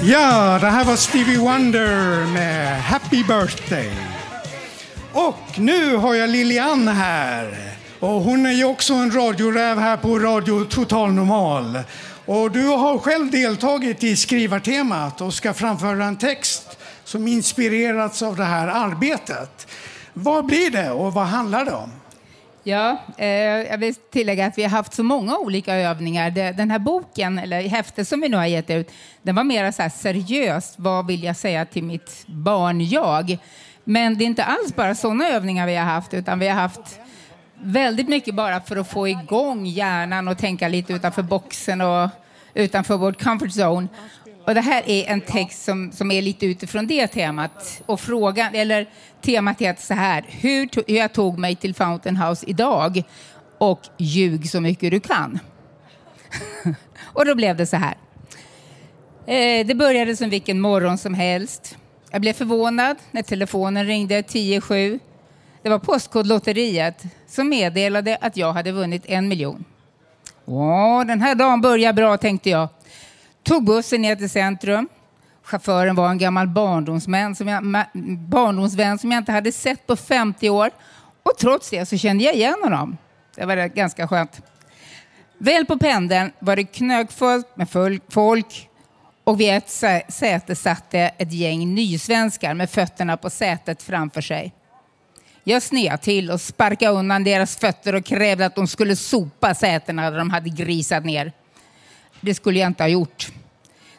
[0.03, 3.91] Ja, det här var Stevie Wonder med Happy Birthday.
[5.13, 7.75] Och nu har jag Lilian här.
[8.01, 11.79] Och hon är ju också en radioräv här på Radio Total Normal.
[12.27, 18.37] Och du har själv deltagit i skrivartemat och ska framföra en text som inspirerats av
[18.37, 19.67] det här arbetet.
[20.13, 21.93] Vad blir det och vad handlar det om?
[22.69, 23.27] Ja, eh,
[23.71, 26.31] jag vill tillägga att vi har haft så många olika övningar.
[26.31, 28.91] Det- Den här boken, eller häftet som vi nu har gett ut,
[29.23, 30.75] den var mer så här seriöst.
[30.77, 33.39] Vad vill jag säga till mitt barn-jag?
[33.85, 37.01] Men det är inte alls bara sådana övningar vi har haft, utan vi har haft
[37.55, 42.09] väldigt mycket bara för att få igång hjärnan och tänka lite utanför boxen och
[42.55, 43.89] utanför vårt comfort zone.
[44.49, 47.83] Och det här är en text som, som är lite utifrån det temat.
[47.87, 48.89] Och frågan, eller
[49.21, 53.03] temat är så här, hur, to, hur jag tog mig till Fountain House idag
[53.59, 55.39] och ljug så mycket du kan.
[57.03, 57.97] och då blev det så här.
[59.27, 61.77] Eh, det började som vilken morgon som helst.
[62.11, 64.99] Jag blev förvånad när telefonen ringde 10-7.
[65.63, 69.65] Det var Postkodlotteriet som meddelade att jag hade vunnit en miljon.
[70.45, 72.69] Åh, den här dagen börjar bra, tänkte jag.
[73.43, 74.89] Tog bussen ner till centrum.
[75.43, 77.85] Chauffören var en gammal barndomsvän som jag,
[78.19, 80.71] barndomsvän som jag inte hade sett på 50 år.
[81.23, 82.97] Och trots det så kände jag igen honom.
[83.35, 84.43] Det var ganska skönt.
[85.39, 87.71] Väl på pendeln var det knökfullt med
[88.09, 88.69] folk
[89.25, 89.71] och vid ett
[90.09, 94.55] säte satt det ett gäng nysvenskar med fötterna på sätet framför sig.
[95.45, 100.11] Jag sned till och sparkade undan deras fötter och krävde att de skulle sopa sätena
[100.11, 101.33] där de hade grisat ner.
[102.21, 103.29] Det skulle jag inte ha gjort.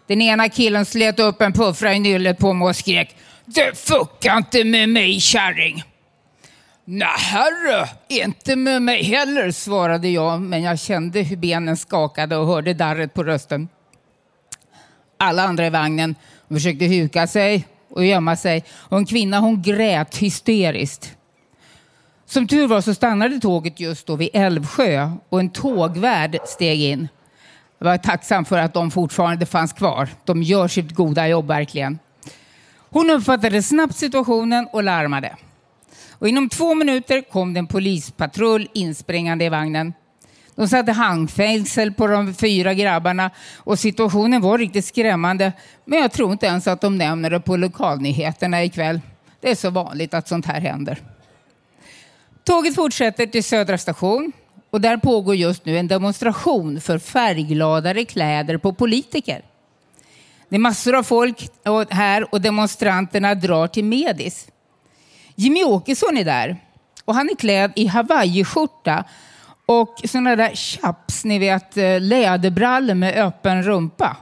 [0.08, 3.16] Den ena killen slet upp en puffra i nyllet på mig och skrek
[3.46, 5.84] Det fuckar inte med mig kärring!
[6.86, 12.48] Nej herre, inte med mig heller, svarade jag, men jag kände hur benen skakade och
[12.48, 13.70] hörde darret på rösten.
[15.18, 16.16] Alla andra i vagnen
[16.48, 21.16] försökte huka sig och gömma sig och en kvinna hon grät hysteriskt.
[22.26, 27.08] Som tur var så stannade tåget just då vid Älvsjö och en tågvärd steg in.
[27.80, 30.10] Jag var tacksam för att de fortfarande fanns kvar.
[30.26, 32.00] De gör sitt goda jobb verkligen.
[32.90, 35.36] Hon uppfattade snabbt situationen och larmade.
[36.12, 39.94] Och inom två minuter kom det en polispatrull inspringande i vagnen.
[40.56, 45.54] De satte handfängsel på de fyra grabbarna och situationen var riktigt skrämmande.
[45.86, 49.02] Men jag tror inte ens att de nämner det på lokalnyheterna ikväll.
[49.42, 50.98] Det är så vanligt att sånt här händer.
[52.44, 54.32] Tåget fortsätter till Södra station
[54.70, 59.42] och där pågår just nu en demonstration för färggladare kläder på politiker.
[60.50, 61.50] Det är massor av folk
[61.90, 64.48] här och demonstranterna drar till Medis.
[65.36, 66.58] Jimmy Åkesson är där
[67.06, 69.04] och han är klädd i hawaiiskjorta
[69.66, 74.18] och sådana där chaps, ni vet eh, läderbrallor med öppen rumpa.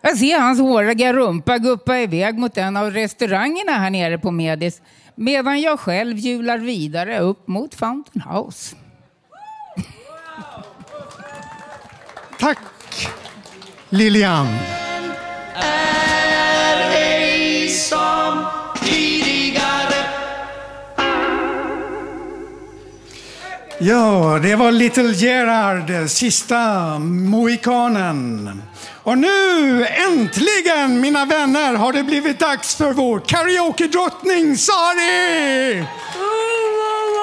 [0.00, 4.82] Jag ser hans håriga rumpa guppa iväg mot en av restaurangerna här nere på Medis
[5.14, 8.76] medan jag själv hjular vidare upp mot Fountain House.
[12.44, 13.08] Tack
[13.88, 14.46] Lilian.
[15.54, 18.44] är ej som
[18.82, 19.94] tidigare
[23.78, 28.62] Ja, det var Little Gerard, sista mohikanen.
[29.02, 35.84] Och nu äntligen, mina vänner, har det blivit dags för vår karaoke-drottning Sari!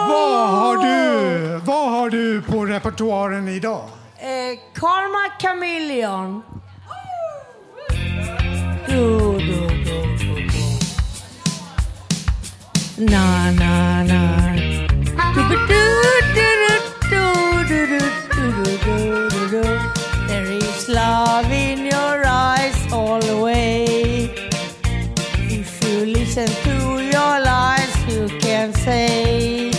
[0.10, 3.90] Vad har du, vad har du på repertoaren idag?
[4.24, 6.44] Eh, Karma Chameleon.
[8.88, 10.64] Du, du, du, du, du.
[13.10, 14.22] Na, na, na.
[15.34, 15.82] Du, du, du,
[16.36, 16.50] du,
[17.10, 17.24] du,
[17.68, 18.00] du, du, du,
[18.30, 19.64] du, du, du.
[20.28, 24.30] There is love in your eyes all the way.
[25.50, 29.71] If you listen to your lies, you can say,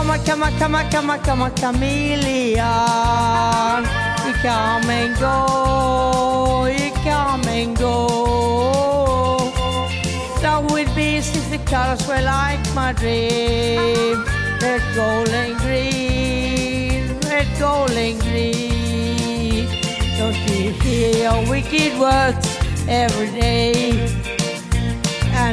[0.00, 0.24] Come on,
[0.90, 2.56] come on, come on, chameleon.
[2.56, 8.06] You come and go, you come and go.
[10.42, 14.24] Love with me since the colors were like my dream.
[14.62, 19.68] Red, gold, and green, red, gold, and green.
[20.16, 22.48] Don't you hear your wicked words
[22.88, 24.19] every day?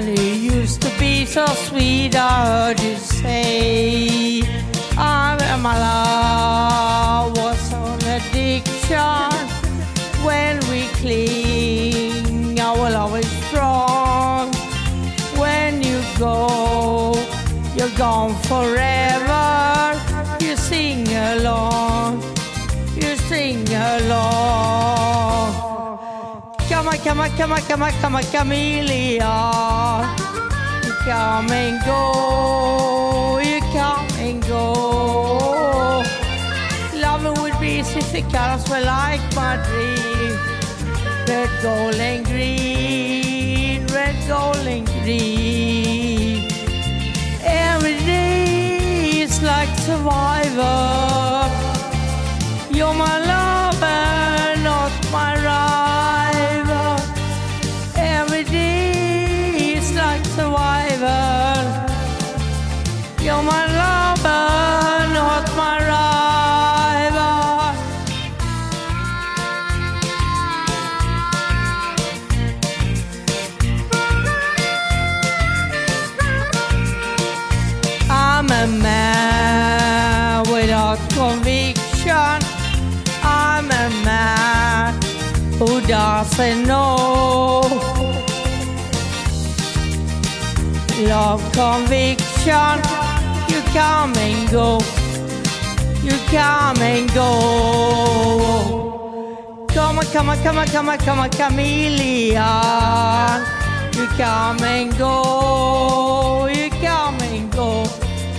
[0.06, 4.44] You used to be so sweet, I heard you say,
[4.96, 9.32] I'm in my love was an addiction.
[10.24, 14.54] When we cling, I will always strong.
[15.36, 17.14] When you go,
[17.76, 20.00] you're gone forever.
[20.46, 22.22] You sing along,
[22.96, 24.97] you sing along.
[26.88, 29.20] Come on, come on, come on, come on, come on, chameleon.
[30.86, 36.02] You come and go, you come and go.
[36.96, 40.38] Loving would be since the colors were like my dream.
[41.28, 46.48] Red, gold, and green, red, gold, and green.
[47.44, 51.52] Every day is like survivor.
[52.72, 53.47] You're my lover,
[85.60, 87.62] who doesn't know.
[91.00, 92.80] Love conviction,
[93.50, 94.80] you come and go.
[96.04, 97.28] You come and go.
[99.70, 102.36] Come on, come on, come on, come on, come on, chameleon.
[103.96, 106.48] You come and go.
[106.48, 107.84] You come and go.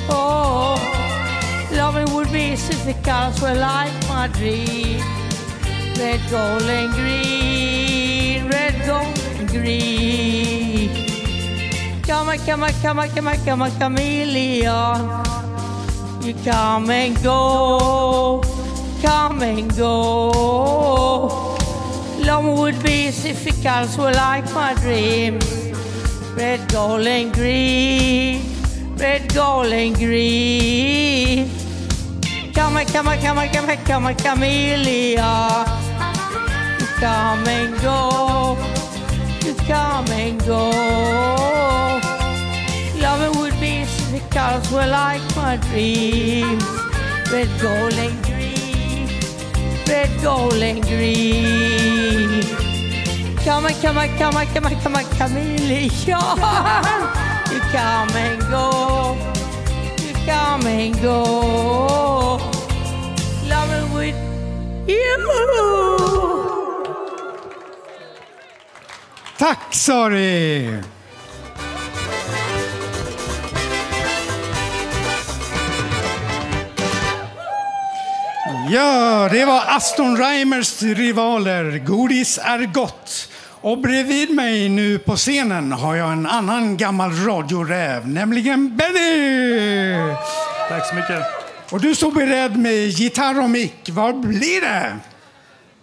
[0.09, 0.79] Oh,
[1.73, 5.18] loving would be since the colors were like my dream.
[5.99, 8.49] Red, gold, and green.
[8.49, 10.91] Red, gold, and green.
[12.03, 15.11] Come on, come on, come on, come on, come on, chameleon.
[16.23, 18.41] You come and go,
[19.03, 20.31] come and go.
[22.21, 25.45] Long would be if the colors were like my dreams.
[26.37, 28.55] Red, gold, and green.
[28.97, 31.51] Red, gold, and green.
[32.55, 35.78] Come on, come on, come on, come on, come on, chameleon.
[37.01, 38.59] Come and go,
[39.45, 40.71] you come and go.
[42.99, 46.65] Loving would be the colors were like my dreams.
[47.31, 49.09] Red, gold, and green.
[49.87, 52.43] Red, gold, and green.
[53.45, 55.85] Come on, come on, come on, come on, come on, chameleon.
[55.85, 59.17] You come and go.
[60.03, 62.39] You come and go.
[63.47, 64.17] Loving with
[64.89, 66.58] you.
[69.39, 70.82] Tack Sari!
[78.70, 81.78] Ja, det var Aston Reimers rivaler.
[81.78, 83.30] Godis är gott.
[83.61, 90.14] Och bredvid mig nu på scenen har jag en annan gammal radioräv, nämligen Benny!
[90.68, 91.22] Tack så mycket.
[91.70, 93.89] Och du står beredd med gitarr och mick.
[93.89, 94.97] Vad blir det?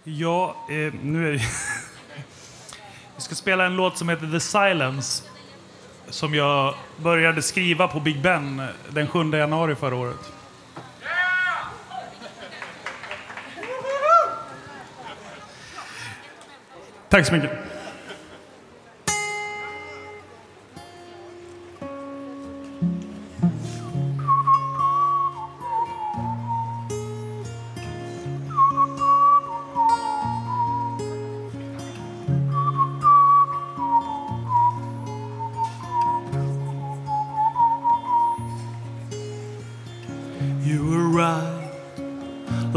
[0.04, 1.40] Ja, eh, nu är det...
[3.16, 5.24] Vi ska spela en låt som heter The Silence.
[6.08, 10.32] Som jag började skriva på Big Ben den 7 januari förra året.
[17.08, 17.75] Tack så mycket.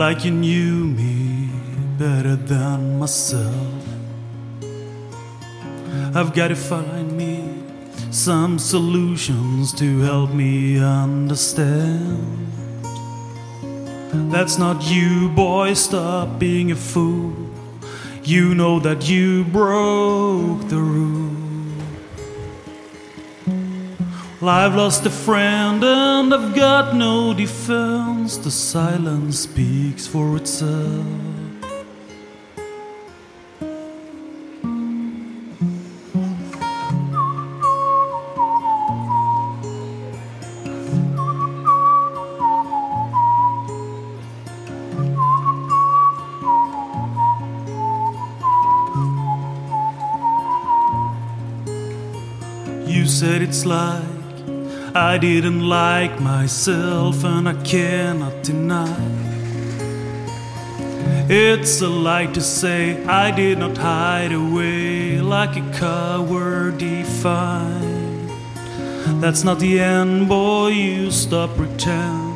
[0.09, 1.47] Like you knew me
[1.99, 3.83] better than myself.
[6.15, 7.61] I've got to find me
[8.09, 12.25] some solutions to help me understand.
[14.31, 17.35] That's not you, boy, stop being a fool.
[18.23, 21.28] You know that you broke the rule.
[24.41, 28.37] I've lost a friend and I've got no defense.
[28.37, 31.05] The silence speaks for itself.
[52.87, 54.08] You said it's like
[54.95, 59.19] I didn't like myself, and I cannot deny.
[61.31, 68.31] It's a lie to say I did not hide away like a coward defiant.
[69.21, 70.69] That's not the end, boy.
[70.69, 72.29] You stop pretend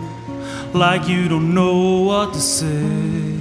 [0.75, 3.32] like you don't know what to say.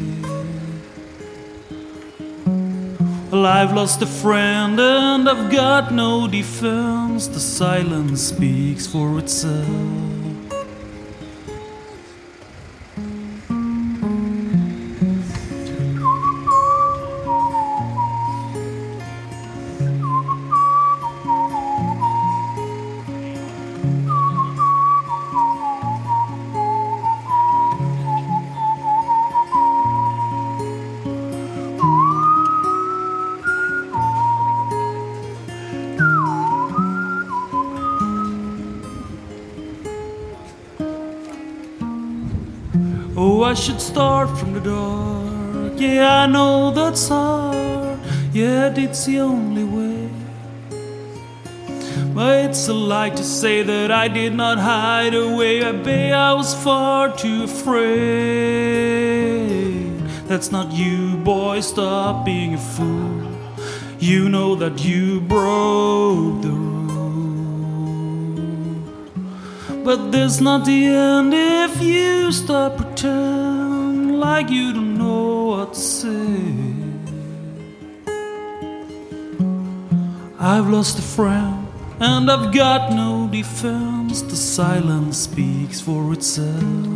[3.33, 7.29] Well, I've lost a friend and I've got no defense.
[7.29, 10.22] The silence speaks for itself.
[43.63, 45.81] Should start from the dark.
[45.81, 48.01] Yeah, I know that's hard.
[48.33, 50.09] Yet it's the only way.
[52.13, 55.63] But it's a lie to say that I did not hide away.
[55.63, 57.93] I bet I was far too afraid.
[60.27, 61.61] That's not you, boy.
[61.61, 63.31] Stop being a fool.
[64.01, 66.83] You know that you broke the rule.
[69.85, 73.32] But this not the end if you stop pretend
[74.35, 76.33] like you don't know what to say.
[80.41, 81.69] I've lost a friend
[82.01, 84.23] and I've got no defense.
[84.23, 86.92] The silence speaks for itself.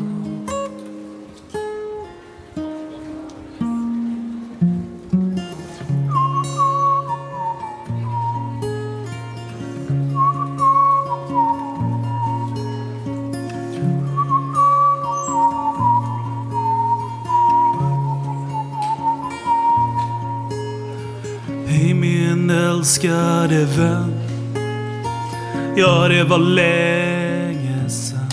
[22.87, 24.14] Älskade vän.
[25.76, 28.28] Ja, det var länge sen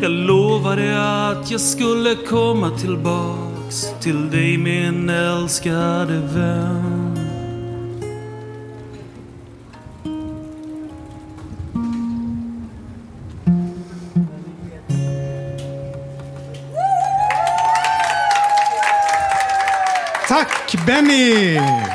[0.00, 7.18] Jag lovade att jag skulle komma tillbaks till dig min älskade vän.
[20.28, 21.91] Tack Benny!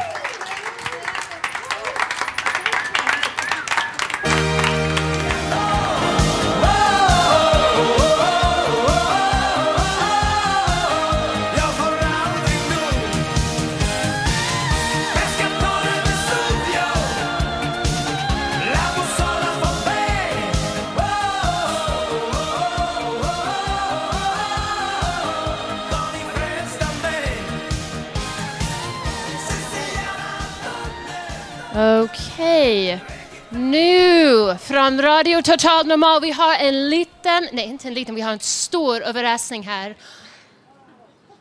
[35.48, 39.64] Total Normal, vi har en liten, nej inte en liten, vi har en stor överraskning
[39.64, 39.96] här.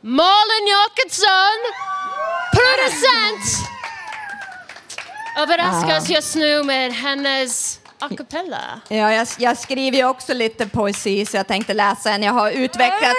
[0.00, 1.58] Malin Jakobsson,
[2.52, 3.68] producent,
[5.38, 8.80] överraskar oss just nu med hennes a cappella.
[8.88, 12.22] Ja, jag, jag skriver ju också lite poesi så jag tänkte läsa en.
[12.22, 13.16] Jag har utvecklats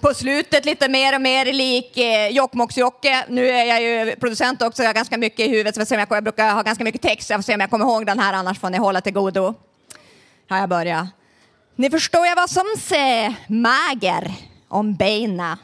[0.00, 3.24] på slutet lite mer och mer lik eh, Jokkmokks-Jokke.
[3.28, 5.88] Nu är jag ju producent också, jag har ganska mycket i huvudet.
[5.88, 8.06] Så jag, jag brukar ha ganska mycket text, jag får se om jag kommer ihåg
[8.06, 9.54] den här annars får ni hålla till godo
[10.48, 11.08] har jag börjar.
[11.76, 14.34] Ni förstår jag vad som säger mager
[14.68, 15.58] om bena,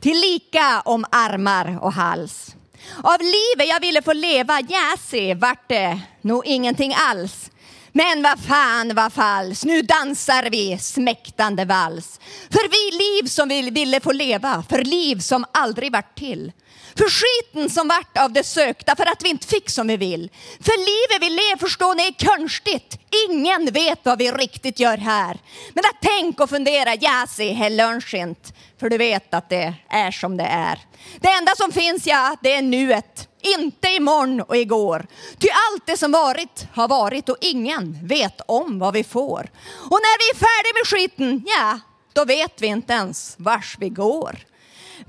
[0.00, 2.56] tillika om armar och hals.
[3.02, 7.50] Av livet jag ville få leva, jäsi vart det nog ingenting alls.
[7.92, 9.64] Men vad fan vad falskt?
[9.64, 12.20] nu dansar vi smäktande vals.
[12.50, 16.52] För vi liv som vi ville få leva, för liv som aldrig vart till.
[17.00, 20.30] För skiten som vart av det sökta för att vi inte fick som vi vill.
[20.60, 22.98] För livet vi lever förstår ni är konstigt.
[23.28, 25.38] Ingen vet vad vi riktigt gör här.
[25.74, 28.52] Men att tänk och fundera, jäsi, ja, lunchint.
[28.80, 30.78] För du vet att det är som det är.
[31.20, 33.28] Det enda som finns, ja, det är nuet.
[33.42, 35.06] Inte imorgon och igår.
[35.38, 39.50] Ty allt det som varit har varit och ingen vet om vad vi får.
[39.90, 41.80] Och när vi är färdiga med skiten, ja,
[42.12, 44.49] då vet vi inte ens vars vi går.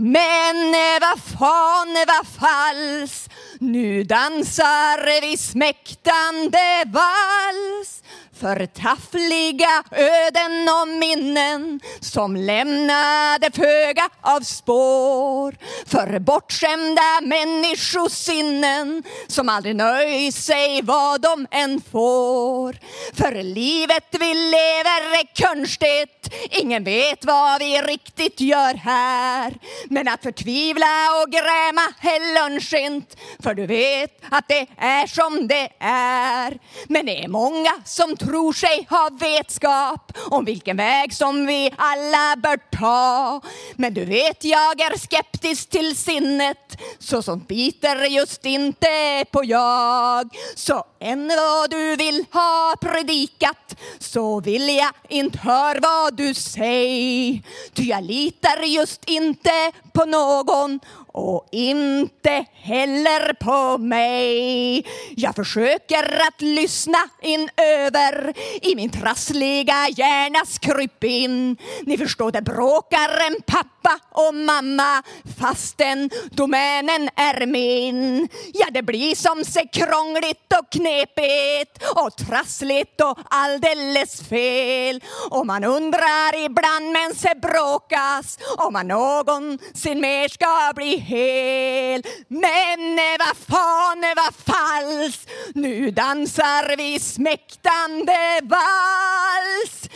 [0.04, 3.30] Men eh, vad fan eh, vad fals.
[3.60, 8.04] Nu dansar vi smäktande vals.
[8.42, 15.56] Förtaffliga öden och minnen som lämnade föga av spår.
[15.86, 22.78] För bortskämda människosinnen som aldrig nöjer sig vad de än får.
[23.14, 29.54] För livet vi lever är konstigt Ingen vet vad vi riktigt gör här.
[29.90, 30.86] Men att förtvivla
[31.24, 36.60] och gräma är lönnskint, För du vet att det är som det är.
[36.88, 41.74] Men det är många som tror tror sig ha vetskap om vilken väg som vi
[41.78, 43.42] alla bör ta.
[43.76, 50.30] Men du vet jag är skeptisk till sinnet så sånt biter just inte på jag.
[50.56, 57.42] Så än vad du vill ha predikat så vill jag inte höra vad du säger.
[57.74, 60.80] Ty jag litar just inte på någon
[61.12, 64.86] och inte heller på mig.
[65.16, 71.58] Jag försöker att lyssna in över i min trassliga hjärnas krypin.
[71.82, 75.04] Ni förstår, det bråkar en pappa och mamma
[75.40, 78.28] fastän domänen är min.
[78.54, 85.04] Ja, det blir som sig krångligt och knepigt och trassligt och alldeles fel.
[85.30, 92.04] Och man undrar ibland men se bråkas om man någonsin mer ska bli hel.
[92.28, 99.90] Men eh, vad fan eh, vad fals, nu dansar vi smäktande vals.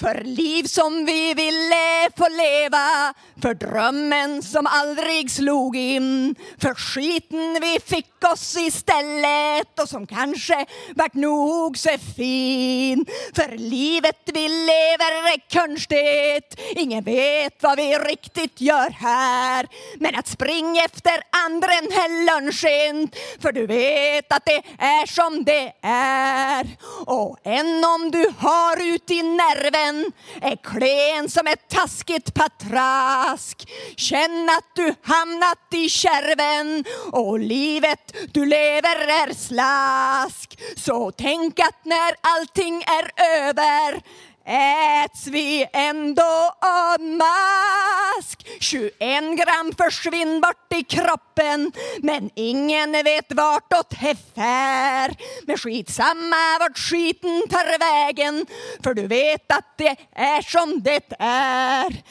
[0.00, 7.58] För liv som vi ville få leva, för drömmen som aldrig slog in, för skiten
[7.60, 13.06] vi fick oss istället och som kanske vart nog så fin.
[13.34, 19.66] För livet vi lever är konstigt, ingen vet vad vi riktigt gör här.
[19.98, 20.49] Men att springa
[20.84, 23.10] efter andren hellönsken,
[23.42, 26.66] för du vet att det är som det är.
[27.06, 33.68] Och än om du har ut i nerven är klen som ett taskigt patrask.
[33.96, 40.58] Känn att du hamnat i kärven och livet du lever är slask.
[40.76, 44.00] Så tänk att när allting är över
[44.44, 48.46] äts vi ändå av mask.
[48.60, 48.92] 21
[49.36, 55.16] gram försvinn bort i kroppen men ingen vet vartåt det fär.
[55.46, 58.46] Men skitsamma vart skiten tar vägen
[58.82, 62.02] för du vet att det är som det är.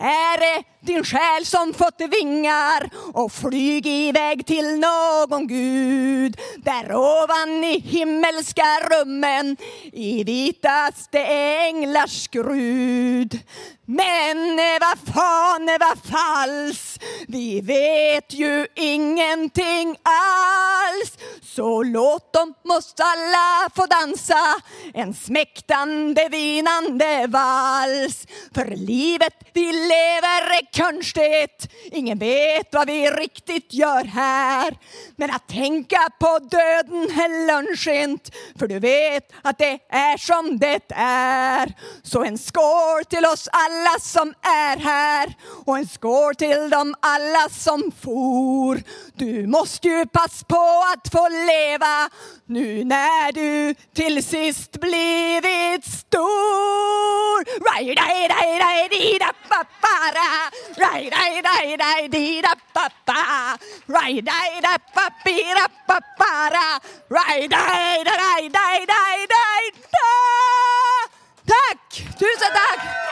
[0.00, 7.64] Är det din själ som fått vingar och flyg iväg till någon gud där ovan
[7.64, 9.56] i himmelska rummen
[9.92, 11.18] i vitaste
[11.68, 13.40] änglars skrud.
[13.90, 16.88] Men eh, vad fan, eh, vad falskt?
[17.28, 21.18] vi vet ju ingenting alls.
[21.42, 24.54] Så låt dem måste alla få dansa
[24.94, 28.26] en smäktande vinande vals.
[28.54, 34.78] För livet vi lever är konstigt, ingen vet vad vi riktigt gör här.
[35.16, 38.30] Men att tänka på döden är lönnskint.
[38.58, 41.74] för du vet att det är som det är.
[42.02, 45.34] Så en skål till oss alla alla som är här
[45.66, 48.82] och en skål till dem alla som for.
[49.14, 52.08] Du måste ju pass på att få leva
[52.46, 56.28] nu när du till sist blivit stor.
[71.48, 71.96] Tack!
[72.18, 73.08] Tusen tack!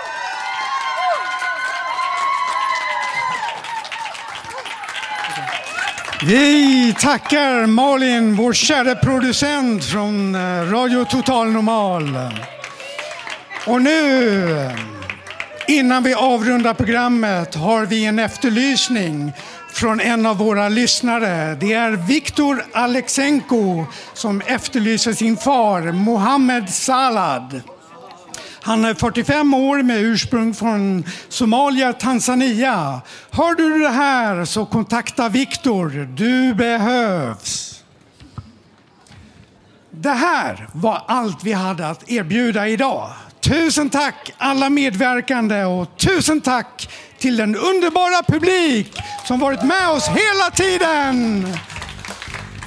[6.23, 12.19] Vi tackar Malin, vår kära producent från eh, Radio Total Normal.
[13.67, 14.71] Och nu,
[15.69, 19.33] innan vi avrundar programmet, har vi en efterlysning
[19.73, 21.55] från en av våra lyssnare.
[21.55, 23.85] Det är Viktor Alexenko
[24.15, 27.63] som efterlyser sin far, Mohammed Salad.
[28.67, 33.01] Han är 45 år med ursprung från Somalia, Tanzania.
[33.31, 36.09] Hör du det här så kontakta Viktor.
[36.17, 37.83] Du behövs.
[39.91, 43.11] Det här var allt vi hade att erbjuda idag.
[43.41, 46.89] Tusen tack alla medverkande och tusen tack
[47.19, 51.47] till den underbara publik som varit med oss hela tiden.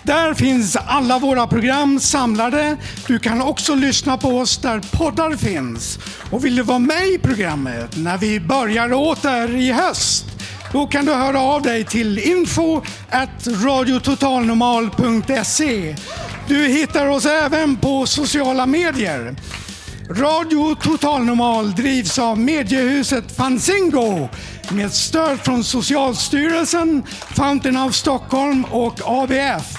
[0.04, 2.78] Där finns alla våra program samlade.
[3.08, 6.00] Du kan också lyssna på oss där poddar finns.
[6.32, 10.33] Och vill du vara med i programmet när vi börjar åter i höst?
[10.74, 15.96] Då kan du höra av dig till info at radiototalnormal.se.
[16.48, 19.36] Du hittar oss även på sociala medier.
[20.10, 24.30] Radio Totalnormal drivs av mediehuset Fanzingo
[24.70, 27.04] med stöd från Socialstyrelsen,
[27.36, 29.78] Fountain of Stockholm och ABF.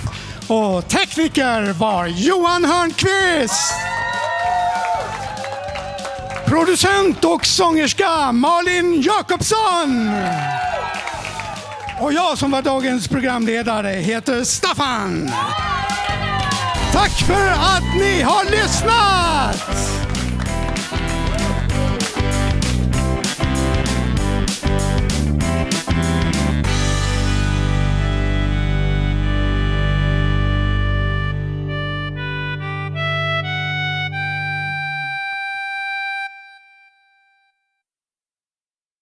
[0.49, 3.75] Och tekniker var Johan Hörnqvist.
[6.47, 10.13] Producent och sångerska Malin Jakobsson.
[12.05, 15.31] Och jag som var dagens programledare heter Staffan.
[16.93, 20.14] Tack för att ni har lyssnat!